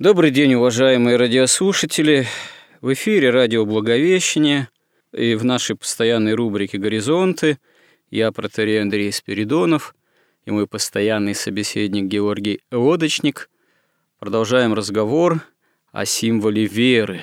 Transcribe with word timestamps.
Добрый 0.00 0.30
день, 0.30 0.54
уважаемые 0.54 1.18
радиослушатели. 1.18 2.26
В 2.80 2.90
эфире 2.94 3.28
радио 3.28 3.66
«Благовещение» 3.66 4.70
и 5.12 5.34
в 5.34 5.44
нашей 5.44 5.76
постоянной 5.76 6.32
рубрике 6.32 6.78
«Горизонты» 6.78 7.58
я, 8.10 8.32
протерей 8.32 8.80
Андрей 8.80 9.12
Спиридонов, 9.12 9.94
и 10.46 10.52
мой 10.52 10.66
постоянный 10.66 11.34
собеседник 11.34 12.04
Георгий 12.04 12.62
Лодочник 12.72 13.50
продолжаем 14.18 14.72
разговор 14.72 15.42
о 15.92 16.06
символе 16.06 16.64
веры. 16.64 17.20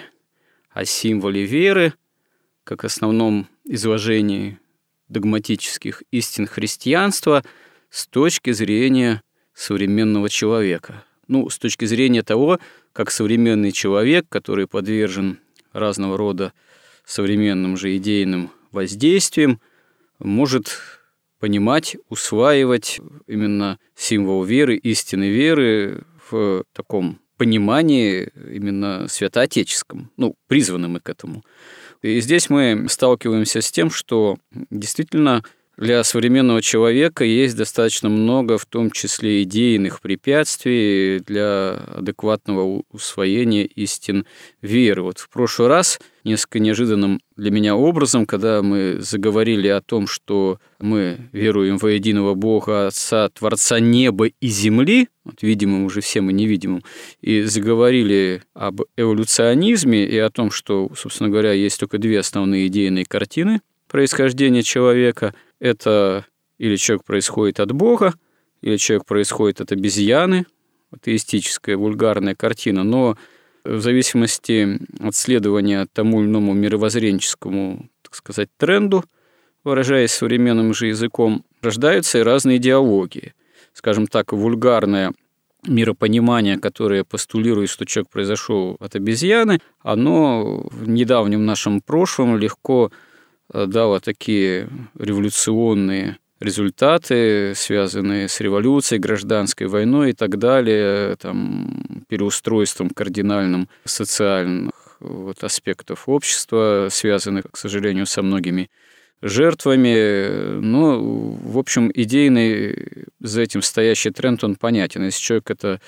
О 0.70 0.86
символе 0.86 1.46
веры, 1.46 1.96
как 2.64 2.84
основном 2.84 3.48
изложении 3.64 4.60
догматических 5.08 6.04
истин 6.12 6.46
христианства 6.46 7.44
с 7.90 8.06
точки 8.06 8.52
зрения 8.52 9.24
современного 9.56 10.30
человека– 10.30 11.04
ну, 11.28 11.50
с 11.50 11.58
точки 11.58 11.86
зрения 11.86 12.24
того, 12.24 12.60
как 12.94 13.12
современный 13.12 13.72
человек, 13.72 14.26
который 14.30 14.68
подвержен 14.68 15.40
разного 15.74 16.18
рода 16.18 16.54
современным 17.06 17.78
же 17.78 17.96
идейным 17.96 18.52
воздействиям, 18.72 19.62
может 20.20 20.80
понимать, 21.40 21.98
усваивать 22.10 23.00
именно 23.28 23.80
символ 23.96 24.44
веры, 24.44 24.76
истины 24.76 25.30
веры 25.30 26.04
в 26.30 26.64
таком 26.74 27.20
понимании 27.38 28.32
именно 28.52 29.08
святоотеческом, 29.08 30.12
ну, 30.18 30.36
призваны 30.48 30.88
мы 30.88 31.00
к 31.00 31.10
этому. 31.10 31.44
И 32.02 32.20
здесь 32.20 32.50
мы 32.50 32.88
сталкиваемся 32.90 33.62
с 33.62 33.72
тем, 33.72 33.90
что 33.90 34.38
действительно 34.70 35.44
для 35.78 36.04
современного 36.04 36.62
человека 36.62 37.24
есть 37.24 37.56
достаточно 37.56 38.10
много, 38.10 38.58
в 38.58 38.66
том 38.66 38.90
числе 38.90 39.44
идейных 39.44 40.02
препятствий 40.02 41.20
для 41.20 41.74
адекватного 41.96 42.82
усвоения 42.92 43.64
истин 43.64 44.26
веры. 44.64 45.04
Вот 45.04 45.20
в 45.20 45.30
прошлый 45.30 45.68
раз, 45.68 46.00
несколько 46.24 46.60
неожиданным 46.60 47.20
для 47.36 47.52
меня 47.52 47.76
образом, 47.76 48.26
когда 48.26 48.64
мы 48.64 48.98
заговорили 49.00 49.68
о 49.68 49.82
том, 49.82 50.08
что 50.08 50.60
мы 50.80 51.30
веруем 51.32 51.78
во 51.78 51.92
единого 51.92 52.34
Бога, 52.34 52.88
Отца, 52.88 53.30
Творца 53.30 53.80
неба 53.80 54.26
и 54.26 54.48
земли, 54.48 55.10
вот 55.24 55.44
видимым 55.44 55.86
уже 55.86 56.02
всем 56.02 56.32
и 56.32 56.34
невидимым, 56.34 56.84
и 57.22 57.44
заговорили 57.44 58.42
об 58.56 58.82
эволюционизме 58.98 60.06
и 60.06 60.18
о 60.18 60.32
том, 60.32 60.50
что, 60.50 60.90
собственно 60.98 61.30
говоря, 61.30 61.52
есть 61.52 61.80
только 61.80 62.00
две 62.00 62.20
основные 62.20 62.66
идейные 62.66 63.06
картины 63.06 63.62
происхождения 63.88 64.64
человека– 64.64 65.36
это 65.60 66.26
или 66.58 66.76
человек 66.76 67.04
происходит 67.06 67.60
от 67.60 67.72
Бога, 67.72 68.14
или 68.62 68.78
человек 68.78 69.06
происходит 69.06 69.62
от 69.62 69.72
обезьяны, 69.72 70.46
атеистическая 70.92 71.78
вульгарная 71.78 72.36
картина, 72.36 72.84
но 72.84 73.18
в 73.64 73.82
зависимости 73.82 74.80
от 75.00 75.16
следования 75.16 75.88
тому 75.92 76.22
или 76.22 76.28
иному 76.28 76.54
мировоззренческому, 76.54 77.90
так 78.02 78.16
сказать, 78.16 78.50
тренду, 78.58 79.04
выражаясь 79.64 80.12
современным 80.12 80.74
же 80.74 80.88
языком, 80.88 81.44
рождаются 81.62 82.20
и 82.20 82.24
разные 82.24 82.58
идеологии. 82.58 83.34
Скажем 83.74 84.08
так, 84.08 84.32
вульгарное 84.32 85.14
миропонимание, 85.68 86.58
которое 86.58 87.04
постулирует, 87.04 87.70
что 87.70 87.86
человек 87.86 88.10
произошел 88.10 88.78
от 88.80 88.96
обезьяны, 88.96 89.60
оно 89.82 90.66
в 90.72 90.88
недавнем 90.88 91.46
нашем 91.46 91.82
прошлом 91.82 92.38
легко 92.38 92.92
Э, 93.54 93.66
дала 93.66 94.00
такие 94.00 94.70
революционные 94.98 96.18
результаты, 96.40 97.54
связанные 97.56 98.28
с 98.28 98.40
революцией, 98.42 99.00
гражданской 99.00 99.68
войной 99.68 100.12
и 100.12 100.14
так 100.14 100.38
далее, 100.38 101.16
там, 101.16 102.06
переустройством 102.08 102.90
кардинальным 102.92 103.70
социальных 103.86 104.98
вот, 105.00 105.44
аспектов 105.44 106.08
общества, 106.08 106.90
связанных, 106.92 107.46
к 107.52 107.58
сожалению, 107.58 108.06
со 108.06 108.22
многими 108.22 108.70
жертвами. 109.24 110.60
Но, 110.60 111.00
в 111.02 111.58
общем, 111.58 111.92
идейный 111.94 113.08
за 113.20 113.42
этим 113.42 113.64
стоящий 113.64 114.12
тренд, 114.12 114.44
он 114.44 114.56
понятен. 114.56 115.06
Если 115.06 115.22
человек 115.22 115.50
это 115.50 115.82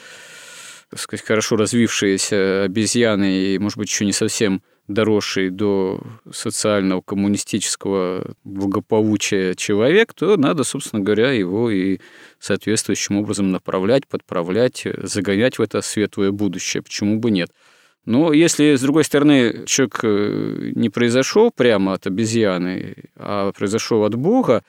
так 0.90 1.00
сказать, 1.00 1.24
хорошо 1.24 1.56
развившиеся 1.56 2.64
обезьяны 2.64 3.32
и, 3.32 3.60
может 3.60 3.78
быть, 3.78 3.90
еще 3.90 4.06
не 4.06 4.14
совсем 4.14 4.64
доросший 4.90 5.52
до 5.52 6.02
социального 6.32 7.02
коммунистического 7.02 8.34
благополучия 8.44 9.56
человек, 9.56 10.14
то 10.14 10.36
надо, 10.36 10.64
собственно 10.64 11.02
говоря, 11.02 11.32
его 11.32 11.70
и 11.70 12.00
соответствующим 12.40 13.18
образом 13.18 13.52
направлять, 13.52 14.08
подправлять, 14.08 14.86
загонять 15.04 15.60
в 15.60 15.62
это 15.62 15.82
светлое 15.82 16.32
будущее. 16.32 16.82
Почему 16.82 17.20
бы 17.20 17.30
нет? 17.30 17.52
Но 18.06 18.34
если, 18.34 18.76
с 18.76 18.82
другой 18.82 19.04
стороны, 19.04 19.66
человек 19.68 20.00
э, 20.02 20.72
не 20.74 20.90
произошел 20.90 21.52
прямо 21.52 21.94
от 21.94 22.08
обезьяны, 22.08 22.96
а 23.16 23.52
произошел 23.52 24.04
от 24.04 24.16
Бога, 24.16 24.64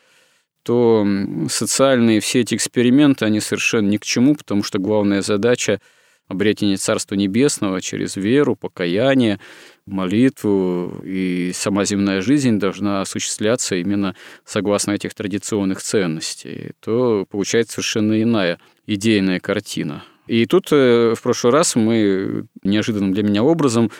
то 0.62 1.06
социальные 1.48 2.20
все 2.20 2.40
эти 2.40 2.54
эксперименты, 2.54 3.24
они 3.24 3.40
совершенно 3.40 3.88
ни 3.88 3.96
к 3.96 4.04
чему, 4.04 4.34
потому 4.34 4.62
что 4.62 4.78
главная 4.78 5.22
задача 5.22 5.80
обретение 6.30 6.76
Царства 6.76 7.16
Небесного 7.16 7.80
через 7.80 8.14
веру, 8.14 8.54
покаяние, 8.54 9.40
молитву 9.84 11.02
и 11.04 11.50
сама 11.52 11.84
земная 11.84 12.22
жизнь 12.22 12.60
должна 12.60 13.00
осуществляться 13.00 13.74
именно 13.74 14.14
согласно 14.44 14.92
этих 14.92 15.12
традиционных 15.12 15.82
ценностей, 15.82 16.70
то 16.78 17.26
получается 17.28 17.74
совершенно 17.74 18.22
иная 18.22 18.60
идейная 18.86 19.40
картина. 19.40 20.04
И 20.28 20.46
тут 20.46 20.68
э, 20.70 21.14
в 21.16 21.20
прошлый 21.20 21.52
раз 21.52 21.74
мы 21.74 22.46
неожиданным 22.62 23.12
для 23.12 23.24
меня 23.24 23.42
образом 23.42 23.90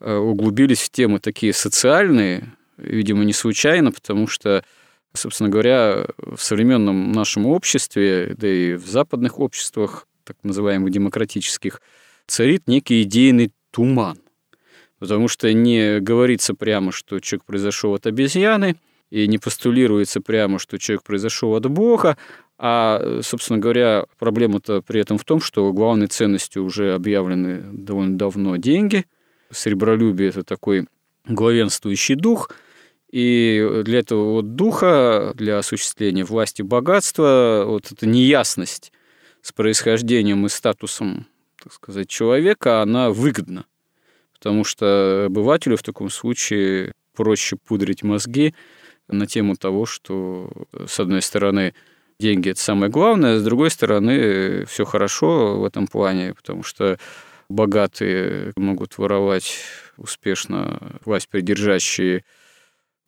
э, 0.00 0.12
углубились 0.12 0.80
в 0.80 0.90
темы 0.90 1.20
такие 1.20 1.52
социальные, 1.52 2.52
видимо, 2.76 3.24
не 3.24 3.32
случайно, 3.32 3.92
потому 3.92 4.26
что 4.26 4.64
собственно 5.14 5.48
говоря, 5.48 6.08
в 6.18 6.36
современном 6.36 7.12
нашем 7.12 7.46
обществе, 7.46 8.34
да 8.36 8.46
и 8.46 8.74
в 8.74 8.86
западных 8.86 9.38
обществах, 9.38 10.06
так 10.26 10.36
называемых 10.42 10.90
демократических, 10.90 11.80
царит 12.26 12.66
некий 12.66 13.02
идейный 13.02 13.52
туман. 13.70 14.18
Потому 14.98 15.28
что 15.28 15.52
не 15.52 16.00
говорится 16.00 16.54
прямо, 16.54 16.92
что 16.92 17.20
человек 17.20 17.44
произошел 17.44 17.94
от 17.94 18.06
обезьяны, 18.06 18.76
и 19.10 19.26
не 19.28 19.38
постулируется 19.38 20.20
прямо, 20.20 20.58
что 20.58 20.78
человек 20.78 21.04
произошел 21.04 21.54
от 21.54 21.66
Бога, 21.70 22.16
а, 22.58 23.20
собственно 23.22 23.58
говоря, 23.58 24.06
проблема-то 24.18 24.82
при 24.82 25.00
этом 25.00 25.18
в 25.18 25.24
том, 25.24 25.40
что 25.40 25.72
главной 25.72 26.06
ценностью 26.06 26.64
уже 26.64 26.94
объявлены 26.94 27.62
довольно 27.72 28.16
давно 28.16 28.56
деньги. 28.56 29.04
Сребролюбие– 29.50 30.28
это 30.30 30.42
такой 30.42 30.88
главенствующий 31.28 32.14
дух, 32.14 32.50
и 33.10 33.82
для 33.84 34.00
этого 34.00 34.32
вот 34.32 34.56
духа, 34.56 35.32
для 35.34 35.58
осуществления 35.58 36.24
власти 36.24 36.62
богатства, 36.62 37.64
вот 37.66 37.92
эта 37.92 38.06
неясность 38.06 38.92
с 39.46 39.52
происхождением 39.52 40.44
и 40.44 40.48
статусом, 40.48 41.24
так 41.62 41.72
сказать, 41.72 42.08
человека, 42.08 42.82
она 42.82 43.10
выгодна. 43.10 43.64
Потому 44.34 44.64
что 44.64 45.26
обывателю 45.26 45.76
в 45.76 45.84
таком 45.84 46.10
случае 46.10 46.90
проще 47.14 47.54
пудрить 47.54 48.02
мозги 48.02 48.56
на 49.06 49.28
тему 49.28 49.54
того, 49.54 49.86
что, 49.86 50.50
с 50.88 50.98
одной 50.98 51.22
стороны, 51.22 51.74
деньги– 52.18 52.48
это 52.50 52.60
самое 52.60 52.90
главное, 52.90 53.38
с 53.38 53.44
другой 53.44 53.70
стороны, 53.70 54.64
все 54.64 54.84
хорошо 54.84 55.60
в 55.60 55.64
этом 55.64 55.86
плане, 55.86 56.34
потому 56.34 56.64
что 56.64 56.98
богатые 57.48 58.52
могут 58.56 58.98
воровать 58.98 59.60
успешно 59.96 60.98
власть 61.04 61.28
придержащие 61.28 62.24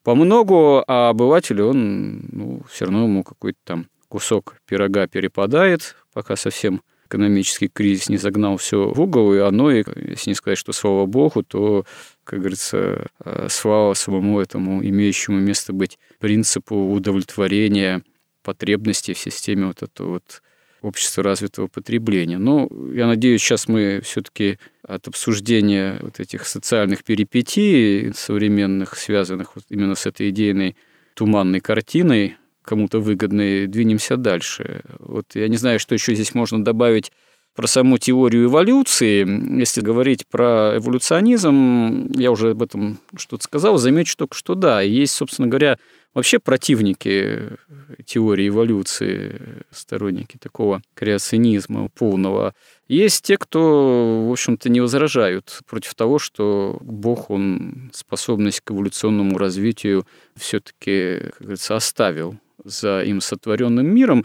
по 0.05 0.15
многу, 0.15 0.85
а 0.87 1.09
обыватель, 1.09 1.61
он 1.63 2.29
ну, 2.31 2.63
все 2.71 2.85
равно 2.85 3.03
ему 3.03 3.25
какой-то 3.25 3.59
там 3.65 3.87
кусок 4.09 4.57
пирога 4.67 5.07
перепадает, 5.07 5.97
пока 6.13 6.37
совсем 6.37 6.83
экономический 7.07 7.69
кризис 7.69 8.09
не 8.09 8.19
загнал 8.19 8.59
все 8.59 8.89
в 8.89 9.01
угол, 9.01 9.35
и 9.35 9.39
оно, 9.39 9.71
если 9.71 10.31
не 10.31 10.35
сказать, 10.35 10.59
что 10.59 10.73
слава 10.73 11.07
богу, 11.07 11.43
то, 11.43 11.85
как 12.25 12.41
говорится, 12.41 13.07
э, 13.25 13.47
слава 13.49 13.95
самому 13.95 14.41
этому 14.41 14.85
имеющему 14.85 15.39
место 15.39 15.73
быть 15.73 15.99
принципу 16.19 16.93
удовлетворения 16.93 18.03
потребностей 18.43 19.15
в 19.15 19.19
системе 19.19 19.67
вот 19.67 19.83
этого 19.83 20.11
вот 20.11 20.43
общества 20.83 21.25
развитого 21.25 21.67
потребления. 21.67 22.39
Но 22.39 22.69
я 22.93 23.07
надеюсь, 23.07 23.43
сейчас 23.43 23.69
мы 23.69 24.01
все-таки 24.05 24.59
от 24.83 25.09
обсуждения 25.09 25.99
вот 26.03 26.21
этих 26.21 26.47
социальных 26.47 27.05
перипетий 27.05 28.13
современных, 28.15 28.97
связанных 28.97 29.57
вот 29.57 29.65
именно 29.71 29.95
с 29.95 30.07
этой 30.07 30.31
идейной 30.31 30.77
туманной 31.15 31.61
картиной, 31.61 32.37
кому-то 32.69 33.01
выгодной, 33.01 33.67
двинемся 33.67 34.19
дальше. 34.19 34.83
Вот 34.99 35.35
я 35.35 35.49
не 35.49 35.57
знаю, 35.57 35.81
что 35.81 35.95
еще 35.95 36.15
здесь 36.15 36.35
можно 36.35 36.63
добавить 36.63 37.11
про 37.55 37.67
саму 37.67 37.99
теорию 37.99 38.45
эволюции. 38.45 39.27
Если 39.59 39.81
говорить 39.81 40.29
про 40.29 40.77
эволюционизм, 40.77 42.13
я 42.13 42.31
уже 42.31 42.51
об 42.51 42.63
этом 42.63 42.99
что-то 43.17 43.43
сказал, 43.43 43.79
замечу 43.79 44.17
только, 44.17 44.37
что 44.37 44.55
да, 44.55 44.81
есть, 44.83 45.15
собственно 45.15 45.49
говоря, 45.49 45.79
вообще 46.15 46.39
противники 46.39 47.57
теории 48.05 48.49
эволюции, 48.49 49.65
сторонники 49.73 50.37
такого 50.37 50.83
креационизма 50.95 51.89
полного. 51.89 52.55
Есть 52.87 53.25
те, 53.25 53.39
кто, 53.39 54.27
в 54.29 54.31
общем-то, 54.31 54.69
не 54.69 54.81
возражают 54.81 55.61
против 55.67 55.95
того, 55.95 56.19
что 56.19 56.79
Бог, 56.81 57.31
он 57.31 57.91
способность 57.93 58.61
к 58.61 58.71
эволюционному 58.71 59.39
развитию 59.39 60.07
все-таки, 60.37 61.31
как 61.33 61.41
говорится, 61.41 61.75
оставил 61.75 62.39
за 62.65 63.03
им 63.03 63.21
сотворенным 63.21 63.87
миром. 63.87 64.25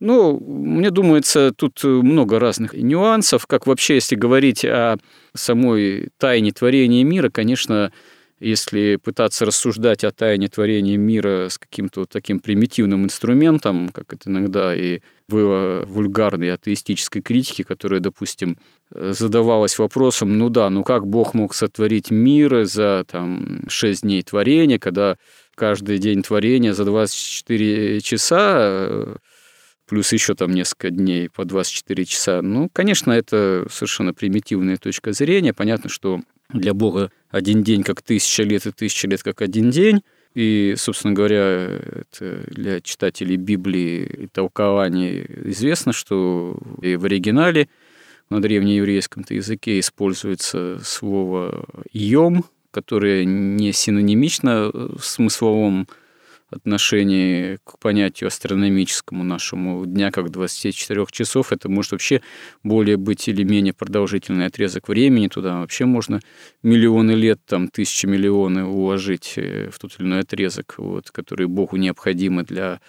Ну, 0.00 0.38
мне 0.40 0.90
думается, 0.90 1.52
тут 1.56 1.82
много 1.84 2.38
разных 2.38 2.74
нюансов. 2.74 3.46
Как 3.46 3.66
вообще, 3.66 3.94
если 3.94 4.16
говорить 4.16 4.64
о 4.64 4.96
самой 5.34 6.08
тайне 6.18 6.52
творения 6.52 7.04
мира, 7.04 7.30
конечно, 7.30 7.92
если 8.40 8.96
пытаться 8.96 9.46
рассуждать 9.46 10.04
о 10.04 10.10
тайне 10.10 10.48
творения 10.48 10.96
мира 10.96 11.48
с 11.48 11.56
каким-то 11.56 12.00
вот 12.00 12.10
таким 12.10 12.40
примитивным 12.40 13.04
инструментом, 13.04 13.88
как 13.90 14.12
это 14.12 14.28
иногда 14.28 14.74
и 14.74 15.00
было 15.28 15.84
вульгарной 15.86 16.52
атеистической 16.52 17.22
критике, 17.22 17.64
которая, 17.64 18.00
допустим, 18.00 18.58
задавалась 18.90 19.78
вопросом, 19.78 20.36
ну 20.36 20.50
да, 20.50 20.68
ну 20.68 20.84
как 20.84 21.06
Бог 21.06 21.32
мог 21.32 21.54
сотворить 21.54 22.10
мир 22.10 22.64
за 22.64 23.04
там, 23.10 23.62
6 23.68 24.02
дней 24.02 24.22
творения, 24.22 24.78
когда 24.78 25.16
каждый 25.54 25.98
день 25.98 26.22
творения 26.22 26.72
за 26.72 26.84
24 26.84 28.00
часа 28.00 29.18
плюс 29.86 30.12
еще 30.12 30.34
там 30.34 30.52
несколько 30.52 30.90
дней 30.90 31.28
по 31.28 31.44
24 31.44 32.04
часа. 32.04 32.42
Ну, 32.42 32.68
конечно, 32.72 33.12
это 33.12 33.66
совершенно 33.70 34.14
примитивная 34.14 34.76
точка 34.76 35.12
зрения. 35.12 35.52
Понятно, 35.52 35.90
что 35.90 36.20
для 36.48 36.74
Бога 36.74 37.10
один 37.30 37.62
день 37.62 37.82
как 37.82 38.02
тысяча 38.02 38.42
лет, 38.42 38.66
и 38.66 38.72
тысяча 38.72 39.08
лет 39.08 39.22
как 39.22 39.42
один 39.42 39.70
день. 39.70 40.02
И, 40.34 40.74
собственно 40.76 41.14
говоря, 41.14 41.38
это 41.38 42.44
для 42.48 42.80
читателей 42.80 43.36
Библии 43.36 44.04
и 44.04 44.26
толкования 44.26 45.24
известно, 45.44 45.92
что 45.92 46.58
и 46.82 46.96
в 46.96 47.04
оригинале 47.04 47.68
на 48.30 48.42
древнееврейском 48.42 49.24
языке 49.28 49.78
используется 49.78 50.80
слово 50.82 51.66
«йом», 51.92 52.44
которое 52.74 53.24
не 53.24 53.72
синонимично 53.72 54.70
в 54.72 55.00
смысловом 55.00 55.86
отношении 56.50 57.58
к 57.64 57.78
понятию 57.78 58.28
астрономическому 58.28 59.22
нашему 59.24 59.86
дня 59.86 60.10
как 60.10 60.30
24 60.30 61.06
часов, 61.10 61.52
это 61.52 61.68
может 61.68 61.92
вообще 61.92 62.20
более 62.62 62.96
быть 62.96 63.28
или 63.28 63.44
менее 63.44 63.72
продолжительный 63.72 64.46
отрезок 64.46 64.88
времени, 64.88 65.28
туда 65.28 65.60
вообще 65.60 65.84
можно 65.84 66.20
миллионы 66.62 67.12
лет, 67.12 67.40
там 67.46 67.68
тысячи 67.68 68.06
миллионы 68.06 68.64
уложить 68.64 69.34
э, 69.36 69.70
в 69.72 69.78
тот 69.78 69.92
или 69.98 70.06
иной 70.06 70.20
отрезок, 70.20 70.74
вот, 70.78 71.10
который 71.10 71.46
Богу 71.46 71.76
необходимы 71.76 72.42
для 72.42 72.80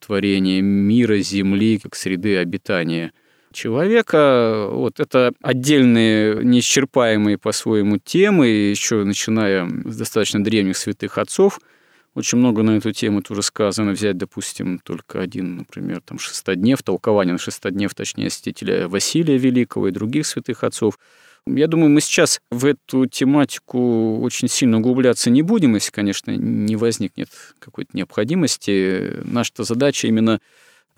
творения 0.00 0.60
мира, 0.60 1.18
Земли, 1.18 1.78
как 1.78 1.94
среды 1.94 2.36
обитания 2.38 3.12
человека. 3.52 4.68
Вот 4.70 5.00
это 5.00 5.32
отдельные, 5.42 6.44
неисчерпаемые 6.44 7.38
по-своему 7.38 7.98
темы, 7.98 8.46
еще 8.46 9.04
начиная 9.04 9.68
с 9.84 9.96
достаточно 9.96 10.42
древних 10.42 10.76
святых 10.76 11.18
отцов– 11.18 11.60
очень 12.18 12.38
много 12.38 12.64
на 12.64 12.78
эту 12.78 12.92
тему 12.92 13.22
тоже 13.22 13.42
сказано. 13.42 13.92
Взять, 13.92 14.16
допустим, 14.16 14.80
только 14.80 15.20
один, 15.20 15.58
например, 15.58 16.00
там 16.00 16.18
шестоднев, 16.18 16.82
толкование 16.82 17.34
на 17.34 17.38
шестоднев, 17.38 17.94
точнее, 17.94 18.28
святителя 18.28 18.88
Василия 18.88 19.38
Великого 19.38 19.86
и 19.86 19.92
других 19.92 20.26
святых 20.26 20.64
отцов. 20.64 20.98
Я 21.46 21.68
думаю, 21.68 21.90
мы 21.90 22.00
сейчас 22.00 22.40
в 22.50 22.64
эту 22.66 23.06
тематику 23.06 24.20
очень 24.20 24.48
сильно 24.48 24.78
углубляться 24.78 25.30
не 25.30 25.42
будем, 25.42 25.76
если, 25.76 25.92
конечно, 25.92 26.32
не 26.32 26.74
возникнет 26.74 27.28
какой-то 27.60 27.96
необходимости. 27.96 29.20
Наша 29.24 29.52
задача 29.58 30.08
именно 30.08 30.40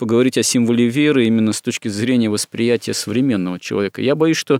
поговорить 0.01 0.39
о 0.39 0.41
символе 0.41 0.87
веры 0.87 1.27
именно 1.27 1.53
с 1.53 1.61
точки 1.61 1.87
зрения 1.87 2.27
восприятия 2.27 2.95
современного 2.95 3.59
человека. 3.59 4.01
Я 4.01 4.15
боюсь, 4.15 4.35
что 4.35 4.59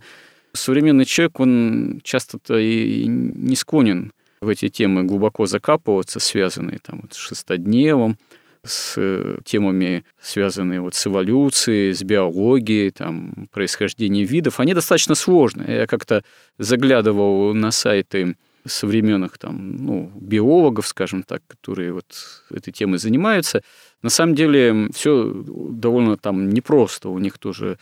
современный 0.54 1.06
человек, 1.06 1.40
он 1.40 2.00
часто-то 2.04 2.60
и 2.60 3.08
не 3.08 3.56
склонен 3.56 4.14
в 4.40 4.50
эти 4.50 4.70
темы 4.70 5.02
глубоко 5.02 5.48
закапываться, 5.48 6.20
связанные 6.20 6.78
там, 6.78 7.00
вот, 7.02 7.14
с 7.14 7.18
шестодневом, 7.18 8.20
с 8.64 8.94
э, 8.98 9.40
темами, 9.44 10.06
связанные 10.22 10.80
вот 10.80 10.94
с 10.94 11.08
эволюцией, 11.08 11.96
с 11.96 12.04
биологией, 12.04 12.92
там, 12.92 13.50
происхождением 13.52 14.28
видов, 14.28 14.60
они 14.60 14.76
достаточно 14.76 15.16
сложные. 15.16 15.76
Я 15.76 15.88
как-то 15.88 16.24
заглядывал 16.60 17.56
на 17.56 17.72
сайты 17.72 18.36
современных 18.66 19.38
там, 19.38 19.76
ну, 19.86 20.12
биологов, 20.16 20.88
скажем 20.88 21.24
так, 21.24 21.42
которые 21.48 21.94
вот 21.94 22.44
этой 22.50 22.72
темой 22.72 23.00
занимаются. 23.00 23.62
На 24.02 24.10
самом 24.10 24.36
деле 24.36 24.90
все 24.94 25.32
довольно 25.34 26.18
там 26.18 26.50
непросто. 26.50 27.10
У 27.10 27.20
них 27.20 27.38
тоже 27.38 27.78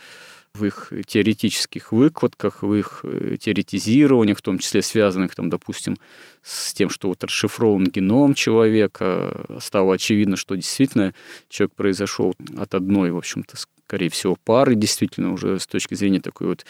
в 0.54 0.64
их 0.64 0.92
теоретических 1.06 1.92
выкладках, 1.92 2.62
в 2.62 2.74
их 2.74 3.00
э, 3.04 3.36
теоретизированиях, 3.38 4.38
в 4.38 4.42
том 4.42 4.58
числе 4.58 4.82
связанных, 4.82 5.34
там, 5.34 5.48
допустим, 5.48 5.96
с 6.42 6.72
тем, 6.72 6.90
что 6.90 7.08
вот 7.08 7.22
расшифрован 7.24 7.84
геном 7.84 8.34
человека, 8.34 9.44
стало 9.60 9.94
очевидно, 9.94 10.36
что 10.36 10.54
действительно 10.54 11.14
человек 11.48 11.74
произошел 11.74 12.34
от 12.56 12.74
одной, 12.74 13.10
в 13.10 13.16
общем-то, 13.16 13.56
скорее 13.90 14.08
всего, 14.08 14.36
пары, 14.36 14.76
действительно, 14.76 15.32
уже 15.32 15.58
с 15.58 15.66
точки 15.66 15.94
зрения 15.94 16.20
такой 16.20 16.46
вот 16.46 16.64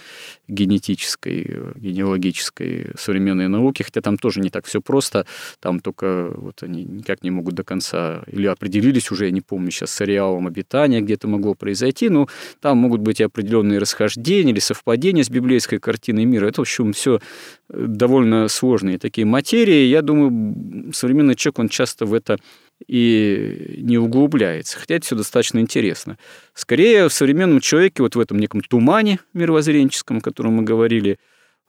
генетической, 0.49 1.75
генеалогической 1.77 2.93
современной 2.97 3.47
науки, 3.47 3.83
хотя 3.83 4.01
там 4.01 4.17
тоже 4.17 4.41
не 4.41 4.49
так 4.49 4.65
все 4.65 4.81
просто, 4.81 5.27
там 5.61 5.81
только 5.81 6.33
вот 6.35 6.63
они 6.63 6.83
никак 6.83 7.23
не 7.23 7.31
могут 7.31 7.55
до 7.55 7.63
конца, 7.63 8.23
или 8.27 8.47
определились 8.47 9.11
уже, 9.11 9.27
я 9.27 9.33
не 9.33 9.43
помню 9.43 9.71
сейчас, 9.71 9.91
с 9.91 10.01
ареалом 10.01 10.47
обитания 10.47 11.03
где-то 11.03 11.29
могло 11.29 11.53
произойти, 11.53 12.09
но 12.09 12.27
там 12.63 12.79
могут 12.79 13.03
быть 13.03 13.21
и 13.21 13.25
определенные 13.25 13.81
расхождения 13.81 14.53
или 14.53 14.61
совпадения 14.61 15.23
с 15.23 15.29
библейской 15.29 15.79
картиной 15.79 16.25
мира. 16.25 16.47
Это, 16.47 16.63
в 16.63 16.63
общем, 16.63 16.95
все 16.95 17.21
довольно 17.69 18.49
сложные 18.49 18.99
такие 18.99 19.27
материи. 19.27 19.60
Я 19.69 20.03
думаю, 20.03 20.93
современный 20.93 21.35
человек, 21.35 21.59
он 21.59 21.69
часто 21.69 22.07
в 22.07 22.15
это 22.15 22.39
и 22.87 23.77
не 23.83 23.99
углубляется. 23.99 24.79
Хотя 24.79 24.97
это 24.97 25.07
все 25.07 25.17
достаточно 25.17 25.59
интересно. 25.59 26.19
Скорее, 26.55 27.09
в 27.09 27.13
современном 27.13 27.61
человеке, 27.61 28.03
вот 28.03 28.17
в 28.17 28.21
этом 28.21 28.39
неком 28.39 28.63
тумане 28.63 29.21
мировоззренческом, 29.35 30.19
о 30.19 30.21
котором 30.21 30.55
мы 30.55 30.63
говорили, 30.63 31.19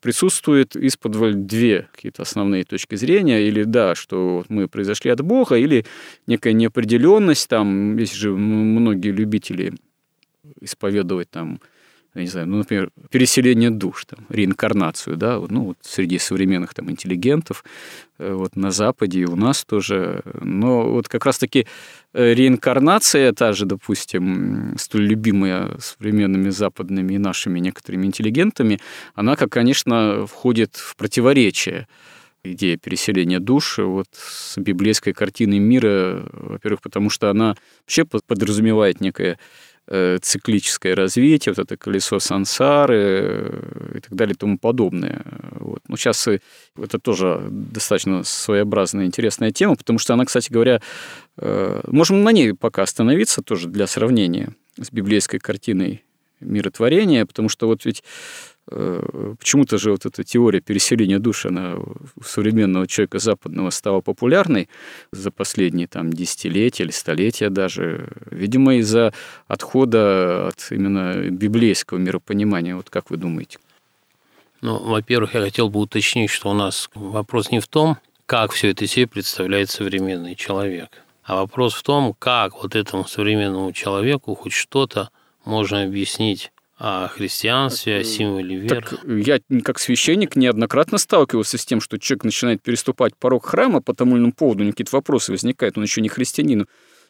присутствует 0.02 0.76
из-под 0.76 1.46
две 1.46 1.88
какие-то 1.94 2.24
основные 2.24 2.64
точки 2.64 2.96
зрения. 2.96 3.42
Или 3.48 3.64
да, 3.64 3.96
что 3.96 4.46
мы 4.50 4.68
произошли 4.68 5.12
от 5.12 5.22
Бога, 5.22 5.56
или 5.56 5.86
некая 6.28 6.54
неопределенность. 6.54 7.48
Там 7.50 7.98
есть 7.98 8.16
же 8.16 8.32
многие 8.32 9.12
любители 9.12 9.74
исповедовать 10.60 11.30
там 11.30 11.62
я 12.14 12.22
не 12.22 12.28
знаю, 12.28 12.48
ну, 12.48 12.58
например, 12.58 12.92
переселение 13.10 13.70
душ, 13.70 14.06
там, 14.06 14.26
реинкарнацию, 14.30 15.16
да, 15.16 15.40
ну, 15.50 15.64
вот 15.64 15.78
среди 15.82 16.20
современных 16.20 16.74
там 16.74 16.92
интеллигентов, 16.92 17.64
э, 18.20 18.34
вот 18.34 18.58
на 18.58 18.72
Западе 18.72 19.22
и 19.22 19.26
у 19.26 19.38
нас 19.38 19.64
тоже. 19.64 20.22
Но 20.42 20.92
вот 20.92 21.08
как 21.08 21.26
раз-таки 21.26 21.68
э, 22.14 22.34
реинкарнация 22.34 23.32
та 23.32 23.54
же, 23.54 23.66
допустим, 23.66 24.76
столь 24.78 25.08
любимая 25.08 25.78
современными 25.80 26.50
западными 26.50 27.14
и 27.14 27.18
нашими 27.18 27.60
некоторыми 27.60 28.08
интеллигентами, 28.08 28.80
она, 29.16 29.38
как, 29.38 29.50
конечно, 29.50 30.28
входит 30.28 30.76
в 30.76 30.98
противоречие 30.98 31.88
идея 32.44 32.78
переселения 32.78 33.40
душ 33.40 33.78
вот 33.78 34.08
с 34.14 34.58
библейской 34.58 35.14
картиной 35.14 35.60
мира, 35.60 36.28
во-первых, 36.34 36.82
потому 36.82 37.10
что 37.10 37.30
она 37.30 37.56
вообще 37.82 38.04
подразумевает 38.04 39.00
некое 39.00 39.38
циклическое 40.22 40.96
развитие, 40.96 41.54
вот 41.56 41.60
это 41.60 41.78
колесо 41.78 42.20
сансары 42.20 42.98
э, 42.98 43.98
и 43.98 44.00
так 44.00 44.14
далее 44.14 44.34
и 44.34 44.38
тому 44.38 44.58
подобное. 44.58 45.24
Вот. 45.52 45.82
Ну, 45.88 45.98
сейчас 45.98 46.28
это 46.28 47.00
тоже 47.00 47.48
достаточно 47.50 48.24
своеобразная 48.24 49.06
интересная 49.06 49.52
тема, 49.52 49.76
потому 49.76 50.00
что 50.00 50.14
она, 50.14 50.26
кстати 50.26 50.52
говоря, 50.52 50.82
э, 51.38 51.82
можем 51.88 52.24
на 52.24 52.32
ней 52.32 52.54
пока 52.54 52.84
остановиться 52.84 53.42
тоже 53.42 53.68
для 53.68 53.88
сравнения 53.88 54.56
с 54.80 54.92
библейской 54.92 55.40
картиной 55.40 56.04
миротворения, 56.40 57.26
потому 57.26 57.50
что 57.50 57.68
вот 57.68 57.86
ведь 57.86 58.04
Э, 58.04 58.51
почему-то 58.66 59.78
же 59.78 59.92
вот 59.92 60.06
эта 60.06 60.24
теория 60.24 60.62
переселения 60.62 61.20
души, 61.20 61.50
она 61.50 61.76
у 61.76 62.24
современного 62.24 62.88
человека 62.88 63.20
западного 63.20 63.70
стала 63.70 64.02
популярной 64.02 64.70
за 65.12 65.32
последние 65.32 65.88
там 65.88 66.14
десятилетия 66.14 66.84
или 66.84 66.92
столетия 66.92 67.50
даже, 67.50 68.10
видимо, 68.30 68.76
из-за 68.76 69.14
отхода 69.48 70.50
от 70.50 70.68
именно 70.72 71.30
библейского 71.30 71.98
миропонимания. 71.98 72.76
Вот 72.76 72.90
как 72.90 73.10
вы 73.10 73.18
думаете? 73.18 73.60
Ну, 74.62 74.78
во-первых, 74.78 75.34
я 75.34 75.42
хотел 75.42 75.70
бы 75.70 75.80
уточнить, 75.80 76.30
что 76.30 76.52
у 76.52 76.54
нас 76.54 76.90
вопрос 76.94 77.52
не 77.52 77.60
в 77.60 77.68
том, 77.68 77.98
как 78.28 78.52
все 78.52 78.70
это 78.70 78.86
себе 78.88 79.08
представляет 79.08 79.70
современный 79.70 80.36
человек, 80.36 80.90
а 81.24 81.36
вопрос 81.36 81.74
в 81.74 81.82
том, 81.84 82.14
как 82.18 82.62
вот 82.62 82.76
этому 82.76 83.06
современному 83.06 83.74
человеку 83.74 84.36
хоть 84.36 84.54
что-то 84.54 85.10
можно 85.44 85.84
объяснить 85.84 86.52
о 86.84 87.08
христианстве, 87.10 87.98
о 87.98 88.04
символе 88.04 88.56
веры. 88.56 88.82
Так 88.82 89.06
я 89.06 89.40
как 89.64 89.78
священник 89.78 90.36
неоднократно 90.36 90.98
сталкивался 90.98 91.60
с 91.60 91.66
тем, 91.66 91.80
что 91.80 92.00
человек 92.00 92.24
начинает 92.24 92.64
переступать 92.64 93.16
порог 93.16 93.46
храма 93.46 93.82
по 93.82 93.94
тому 93.94 94.16
или 94.16 94.22
иному 94.22 94.34
поводу, 94.34 94.62
у 94.62 94.64
него 94.64 94.72
какие-то 94.72 94.96
вопросы 94.96 95.32
возникают, 95.32 95.78
он 95.78 95.84
еще 95.84 96.02
не 96.02 96.10
христианин. 96.10 96.68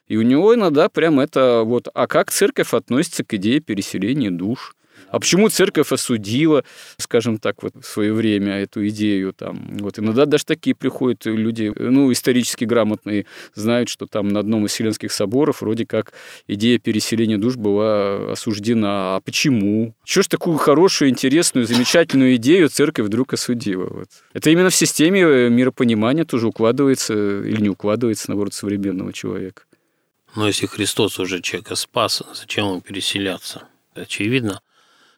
И 0.07 0.17
у 0.17 0.23
него 0.23 0.53
иногда 0.53 0.89
прям 0.89 1.21
это 1.21 1.61
вот, 1.63 1.87
а 1.93 2.07
как 2.07 2.31
церковь 2.31 2.73
относится 2.73 3.23
к 3.23 3.33
идее 3.33 3.61
переселения 3.61 4.29
душ? 4.29 4.75
А 5.12 5.20
почему 5.20 5.50
церковь 5.50 5.91
осудила, 5.91 6.63
скажем 6.98 7.38
так, 7.38 7.63
вот 7.63 7.74
в 7.75 7.86
свое 7.86 8.13
время 8.13 8.53
эту 8.53 8.88
идею 8.88 9.34
там? 9.34 9.77
Вот 9.80 10.00
иногда 10.00 10.25
даже 10.25 10.46
такие 10.46 10.74
приходят 10.74 11.25
люди, 11.25 11.72
ну, 11.77 12.12
исторически 12.12 12.63
грамотные, 12.63 13.25
знают, 13.53 13.89
что 13.89 14.06
там 14.06 14.30
на 14.30 14.39
одном 14.39 14.65
из 14.65 14.72
Вселенских 14.72 15.12
соборов 15.12 15.62
вроде 15.62 15.86
как 15.86 16.13
идея 16.48 16.80
переселения 16.80 17.38
душ 17.38 17.58
была 17.58 18.32
осуждена. 18.32 19.18
А 19.18 19.20
почему? 19.20 19.94
Чего 20.06 20.24
ж 20.24 20.27
такую 20.27 20.58
хорошую, 20.58 21.10
интересную, 21.10 21.68
замечательную 21.68 22.38
идею 22.38 22.70
церковь 22.70 23.08
вдруг 23.08 23.34
осудила? 23.34 23.88
Вот. 23.88 24.08
Это 24.32 24.50
именно 24.50 24.70
в 24.70 24.75
системе 24.75 25.50
миропонимания 25.50 26.24
тоже 26.24 26.48
укладывается 26.48 27.13
или 27.13 27.62
не 27.62 27.70
укладывается, 27.70 28.30
наоборот, 28.30 28.53
современного 28.53 29.12
человека. 29.12 29.63
Но 30.38 30.48
если 30.48 30.68
Христос 30.68 31.20
уже 31.20 31.41
человека 31.41 31.75
спас, 31.75 32.24
зачем 32.34 32.68
ему 32.68 32.80
переселяться? 32.82 33.63
Очевидно, 33.94 34.62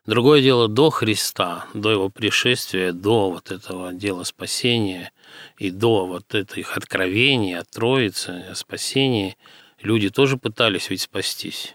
Другое 0.06 0.42
дело 0.42 0.68
до 0.68 0.90
Христа, 0.90 1.66
до 1.74 1.92
его 1.92 2.10
пришествия, 2.10 2.92
до 2.92 3.30
вот 3.30 3.52
этого 3.52 3.94
дела 3.94 4.26
спасения 4.26 5.12
и 5.58 5.72
до 5.72 6.06
вот 6.06 6.36
этих 6.36 6.76
откровений 6.76 7.58
от 7.58 7.70
Троицы, 7.70 8.44
о 8.52 8.56
спасении, 8.56 9.38
люди 9.82 10.10
тоже 10.10 10.38
пытались 10.38 10.90
ведь 10.90 11.02
спастись. 11.02 11.74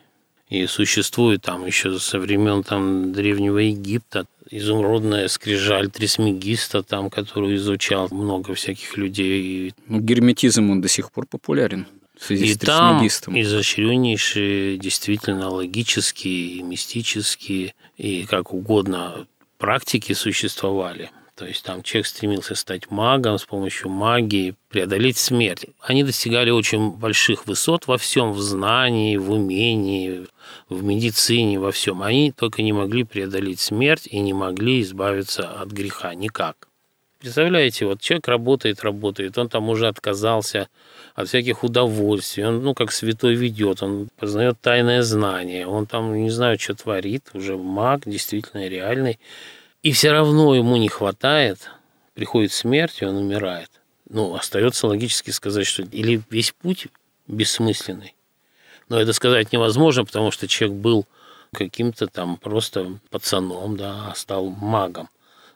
И 0.50 0.66
существует 0.66 1.42
там 1.42 1.64
еще 1.64 1.98
со 1.98 2.18
времен 2.18 2.64
там 2.64 3.12
древнего 3.12 3.58
Египта 3.58 4.26
изумрудная 4.50 5.28
скрижаль 5.28 5.90
Трисмегиста, 5.90 6.82
там, 6.82 7.10
которую 7.10 7.56
изучал 7.56 8.08
много 8.10 8.54
всяких 8.54 8.96
людей. 8.96 9.74
Ну, 9.86 10.00
герметизм 10.00 10.70
он 10.70 10.80
до 10.80 10.88
сих 10.88 11.12
пор 11.12 11.26
популярен 11.26 11.86
в 12.18 12.24
связи 12.24 12.52
и 12.52 12.54
с 12.54 12.58
там 12.58 13.06
изощреннейшие, 13.06 14.78
действительно 14.78 15.50
логические, 15.50 16.62
мистические 16.62 17.74
и 17.96 18.24
как 18.24 18.52
угодно 18.52 19.26
практики 19.58 20.12
существовали. 20.12 21.10
То 21.38 21.46
есть 21.46 21.62
там 21.62 21.84
человек 21.84 22.06
стремился 22.08 22.56
стать 22.56 22.90
магом 22.90 23.38
с 23.38 23.44
помощью 23.44 23.90
магии, 23.90 24.56
преодолеть 24.70 25.18
смерть. 25.18 25.66
Они 25.80 26.02
достигали 26.02 26.50
очень 26.50 26.90
больших 26.90 27.46
высот 27.46 27.86
во 27.86 27.96
всем, 27.96 28.32
в 28.32 28.40
знании, 28.40 29.16
в 29.16 29.30
умении, 29.30 30.26
в 30.68 30.82
медицине, 30.82 31.60
во 31.60 31.70
всем. 31.70 32.02
Они 32.02 32.32
только 32.32 32.62
не 32.62 32.72
могли 32.72 33.04
преодолеть 33.04 33.60
смерть 33.60 34.08
и 34.10 34.18
не 34.18 34.32
могли 34.32 34.82
избавиться 34.82 35.48
от 35.48 35.68
греха 35.68 36.12
никак. 36.14 36.67
Представляете, 37.18 37.84
вот 37.84 38.00
человек 38.00 38.28
работает, 38.28 38.84
работает, 38.84 39.36
он 39.38 39.48
там 39.48 39.68
уже 39.70 39.88
отказался 39.88 40.68
от 41.16 41.26
всяких 41.26 41.64
удовольствий, 41.64 42.44
он, 42.44 42.62
ну, 42.62 42.74
как 42.74 42.92
святой 42.92 43.34
ведет, 43.34 43.82
он 43.82 44.08
познает 44.16 44.60
тайное 44.60 45.02
знание, 45.02 45.66
он 45.66 45.86
там, 45.86 46.14
не 46.14 46.30
знаю, 46.30 46.60
что 46.60 46.74
творит, 46.74 47.24
уже 47.34 47.56
маг, 47.56 48.02
действительно 48.06 48.68
реальный, 48.68 49.18
и 49.82 49.90
все 49.90 50.12
равно 50.12 50.54
ему 50.54 50.76
не 50.76 50.88
хватает, 50.88 51.70
приходит 52.14 52.52
смерть, 52.52 53.02
и 53.02 53.04
он 53.04 53.16
умирает. 53.16 53.70
Ну, 54.08 54.36
остается 54.36 54.86
логически 54.86 55.30
сказать, 55.30 55.66
что 55.66 55.82
или 55.82 56.22
весь 56.30 56.52
путь 56.52 56.86
бессмысленный, 57.26 58.14
но 58.88 59.00
это 59.00 59.12
сказать 59.12 59.52
невозможно, 59.52 60.04
потому 60.04 60.30
что 60.30 60.46
человек 60.46 60.78
был 60.78 61.04
каким-то 61.52 62.06
там 62.06 62.36
просто 62.36 63.00
пацаном, 63.10 63.76
да, 63.76 64.12
стал 64.14 64.50
магом. 64.50 65.08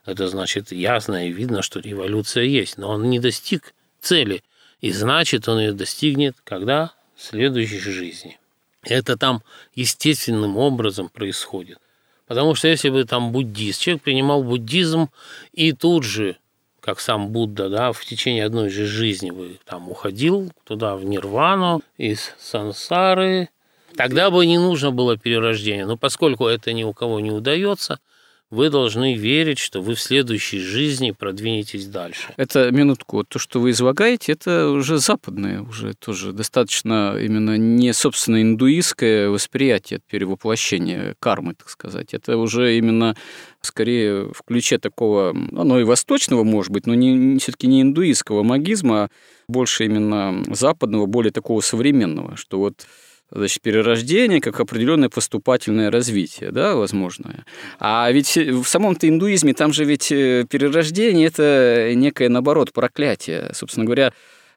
Это 0.04 0.26
значит 0.26 0.72
ясно 0.72 1.28
и 1.28 1.32
видно, 1.32 1.62
что 1.62 1.78
революция 1.78 2.44
есть, 2.44 2.76
но 2.76 2.90
он 2.90 3.08
не 3.08 3.20
достиг 3.20 3.72
цели, 4.00 4.42
и 4.80 4.90
значит 4.90 5.48
он 5.48 5.60
ее 5.60 5.72
достигнет, 5.72 6.36
когда 6.42 6.92
в 7.14 7.22
следующей 7.22 7.78
жизни. 7.78 8.38
Это 8.82 9.16
там 9.16 9.42
естественным 9.76 10.56
образом 10.56 11.08
происходит. 11.08 11.78
Потому 12.26 12.56
что 12.56 12.66
если 12.66 12.88
бы 12.88 13.04
там 13.04 13.30
буддист, 13.30 13.80
человек 13.80 14.02
принимал 14.02 14.42
буддизм 14.42 15.08
и 15.52 15.72
тут 15.72 16.02
же, 16.02 16.36
как 16.80 16.98
сам 16.98 17.28
Будда, 17.28 17.68
да, 17.68 17.92
в 17.92 18.04
течение 18.04 18.44
одной 18.44 18.70
же 18.70 18.86
жизни 18.86 19.30
бы 19.30 19.60
там 19.64 19.88
уходил 19.88 20.50
туда 20.64 20.96
в 20.96 21.04
нирвану 21.04 21.82
из 21.96 22.32
сансары, 22.40 23.50
тогда 23.96 24.30
бы 24.30 24.44
не 24.46 24.58
нужно 24.58 24.90
было 24.90 25.16
перерождение. 25.16 25.86
Но 25.86 25.96
поскольку 25.96 26.46
это 26.46 26.72
ни 26.72 26.82
у 26.82 26.92
кого 26.92 27.20
не 27.20 27.30
удается– 27.30 28.00
вы 28.52 28.68
должны 28.68 29.14
верить, 29.14 29.58
что 29.58 29.80
вы 29.80 29.94
в 29.94 30.00
следующей 30.00 30.58
жизни 30.58 31.10
продвинетесь 31.10 31.86
дальше. 31.86 32.34
Это 32.36 32.70
минутку. 32.70 33.24
То, 33.24 33.38
что 33.38 33.60
вы 33.60 33.70
излагаете, 33.70 34.32
это 34.32 34.68
уже 34.68 34.98
западное, 34.98 35.62
уже 35.62 35.94
тоже 35.94 36.34
достаточно 36.34 37.16
именно 37.18 37.56
не 37.56 37.94
собственно 37.94 38.42
индуистское 38.42 39.30
восприятие 39.30 40.00
перевоплощения 40.06 41.16
кармы, 41.18 41.54
так 41.54 41.70
сказать. 41.70 42.12
Это 42.12 42.36
уже 42.36 42.76
именно 42.76 43.16
скорее 43.62 44.30
в 44.34 44.42
ключе 44.46 44.76
такого, 44.78 45.30
оно 45.30 45.80
и 45.80 45.84
восточного, 45.84 46.44
может 46.44 46.72
быть, 46.72 46.86
но 46.86 46.94
не, 46.94 47.38
все-таки 47.38 47.66
не 47.66 47.80
индуистского 47.80 48.42
магизма, 48.42 49.04
а 49.04 49.08
больше 49.48 49.86
именно 49.86 50.44
западного, 50.54 51.06
более 51.06 51.32
такого 51.32 51.62
современного, 51.62 52.36
что 52.36 52.58
вот 52.58 52.86
значит, 53.34 53.62
перерождение 53.62 54.40
как 54.40 54.60
определенное 54.60 55.08
поступательное 55.08 55.90
развитие, 55.90 56.50
да, 56.50 56.76
возможное. 56.76 57.44
А 57.78 58.10
ведь 58.10 58.36
в 58.36 58.64
самом-то 58.64 59.08
индуизме 59.08 59.54
там 59.54 59.72
же 59.72 59.84
ведь 59.84 60.12
э, 60.12 60.44
перерождение– 60.48 61.26
это 61.28 61.92
некое, 61.94 62.28
наоборот, 62.28 62.72
проклятие. 62.72 63.50
Собственно 63.54 63.84
говоря, 63.84 64.12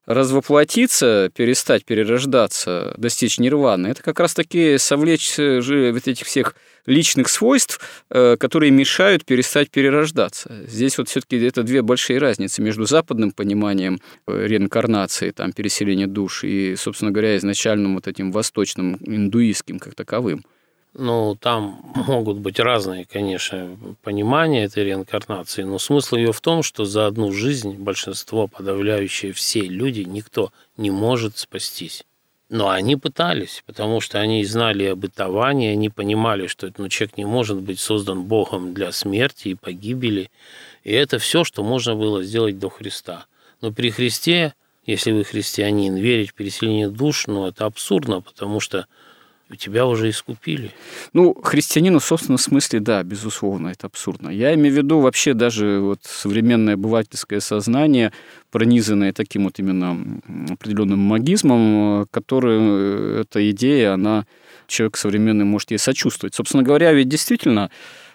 развоплотиться, 0.06 1.32
перестать 1.36 1.86
перерождаться, 1.86 2.94
достичь 2.98 3.40
нирваны, 3.40 3.88
это 3.88 4.04
как 4.04 4.20
раз-таки 4.20 4.78
совлечь 4.78 5.36
же 5.36 5.92
вот 5.94 6.08
этих 6.08 6.26
всех 6.26 6.56
личных 6.86 7.30
свойств, 7.30 7.80
э, 8.10 8.38
которые 8.38 8.72
мешают 8.72 9.26
перестать 9.26 9.72
перерождаться. 9.72 10.52
Здесь 10.68 10.98
вот 10.98 11.10
все-таки 11.10 11.38
это 11.38 11.64
две 11.64 11.82
большие 11.82 12.20
разницы 12.20 12.62
между 12.62 12.86
западным 12.86 13.32
пониманием 13.32 14.00
э, 14.28 14.46
реинкарнации, 14.48 15.32
там, 15.32 15.52
переселения 15.52 16.08
душ 16.08 16.44
и, 16.44 16.76
собственно 16.76 17.12
говоря, 17.12 17.38
изначальным 17.38 17.96
вот 17.96 18.08
этим 18.08 18.32
восточным 18.32 18.98
индуистским 19.02 19.80
как 19.80 19.96
таковым. 19.96 20.44
Ну, 20.98 21.36
там 21.36 21.82
могут 22.08 22.38
быть 22.38 22.58
разные, 22.58 23.04
конечно, 23.04 23.78
понимания 24.02 24.64
этой 24.64 24.86
реинкарнации, 24.86 25.64
но 25.64 25.78
смысл 25.78 26.16
ее 26.16 26.32
в 26.32 26.40
том, 26.40 26.64
что 26.64 26.86
за 26.86 27.06
одну 27.06 27.34
жизнь 27.34 27.76
большинство, 27.78 28.48
подавляющее 28.48 29.34
все 29.34 29.60
люди, 29.60 30.02
никто 30.02 30.54
не 30.78 30.92
может 30.92 31.38
спастись. 31.38 32.06
Но 32.48 32.70
они 32.70 32.96
пытались, 32.96 33.62
потому 33.66 34.00
что 34.00 34.20
они 34.20 34.46
знали 34.46 34.86
обетование, 34.86 35.74
они 35.74 35.90
понимали, 35.90 36.48
что 36.48 36.72
ну, 36.78 36.88
человек 36.88 37.18
не 37.18 37.26
может 37.26 37.58
быть 37.58 37.82
создан 37.82 38.24
Богом 38.24 38.74
для 38.74 38.94
смерти 38.94 39.50
и 39.50 39.56
погибели. 39.56 40.32
И 40.86 40.94
это 40.94 41.20
все, 41.20 41.44
что 41.44 41.62
можно 41.62 41.96
было 41.96 42.24
сделать 42.24 42.58
до 42.58 42.70
Христа. 42.70 43.26
Но 43.60 43.74
при 43.74 43.90
Христе, 43.90 44.54
если 44.86 45.12
вы 45.12 45.26
христианин, 45.26 45.96
верить 45.96 46.30
в 46.30 46.36
переселение 46.36 46.88
душ, 46.88 47.28
ну, 47.28 47.48
это 47.48 47.66
абсурдно, 47.66 48.22
потому 48.22 48.62
что 48.62 48.86
тебя 49.54 49.86
уже 49.86 50.10
искупили. 50.10 50.72
Ну, 51.14 51.36
христианину, 51.36 52.00
в 52.00 52.06
собственном 52.06 52.40
смысле, 52.40 52.80
да, 52.80 53.04
безусловно, 53.04 53.68
это 53.68 53.88
абсурдно. 53.88 54.30
Я 54.30 54.54
имею 54.56 54.74
в 54.74 54.78
виду 54.78 55.00
вообще 55.00 55.34
даже 55.34 55.80
вот 55.82 56.00
современное 56.04 56.74
обывательское 56.74 57.40
сознание, 57.40 58.12
пронизанное 58.50 59.14
таким 59.14 59.44
вот 59.44 59.60
именно 59.60 60.20
определенным 60.50 61.00
магизмом, 61.00 62.08
который 62.10 62.58
э, 62.60 63.22
эта 63.22 63.50
идея, 63.52 63.94
она 63.94 64.26
человек 64.68 64.98
современный 64.98 65.46
может 65.46 65.70
ей 65.72 65.78
сочувствовать. 65.78 66.34
Собственно 66.34 66.64
говоря, 66.64 66.92
ведь 66.94 67.10
действительно 67.10 67.70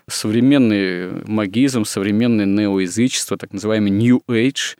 современный 0.08 1.24
магизм, 1.28 1.84
современное 1.84 2.46
неоязычество, 2.46 3.36
так 3.36 3.52
называемый 3.52 3.92
New 3.92 4.22
Age, 4.26 4.76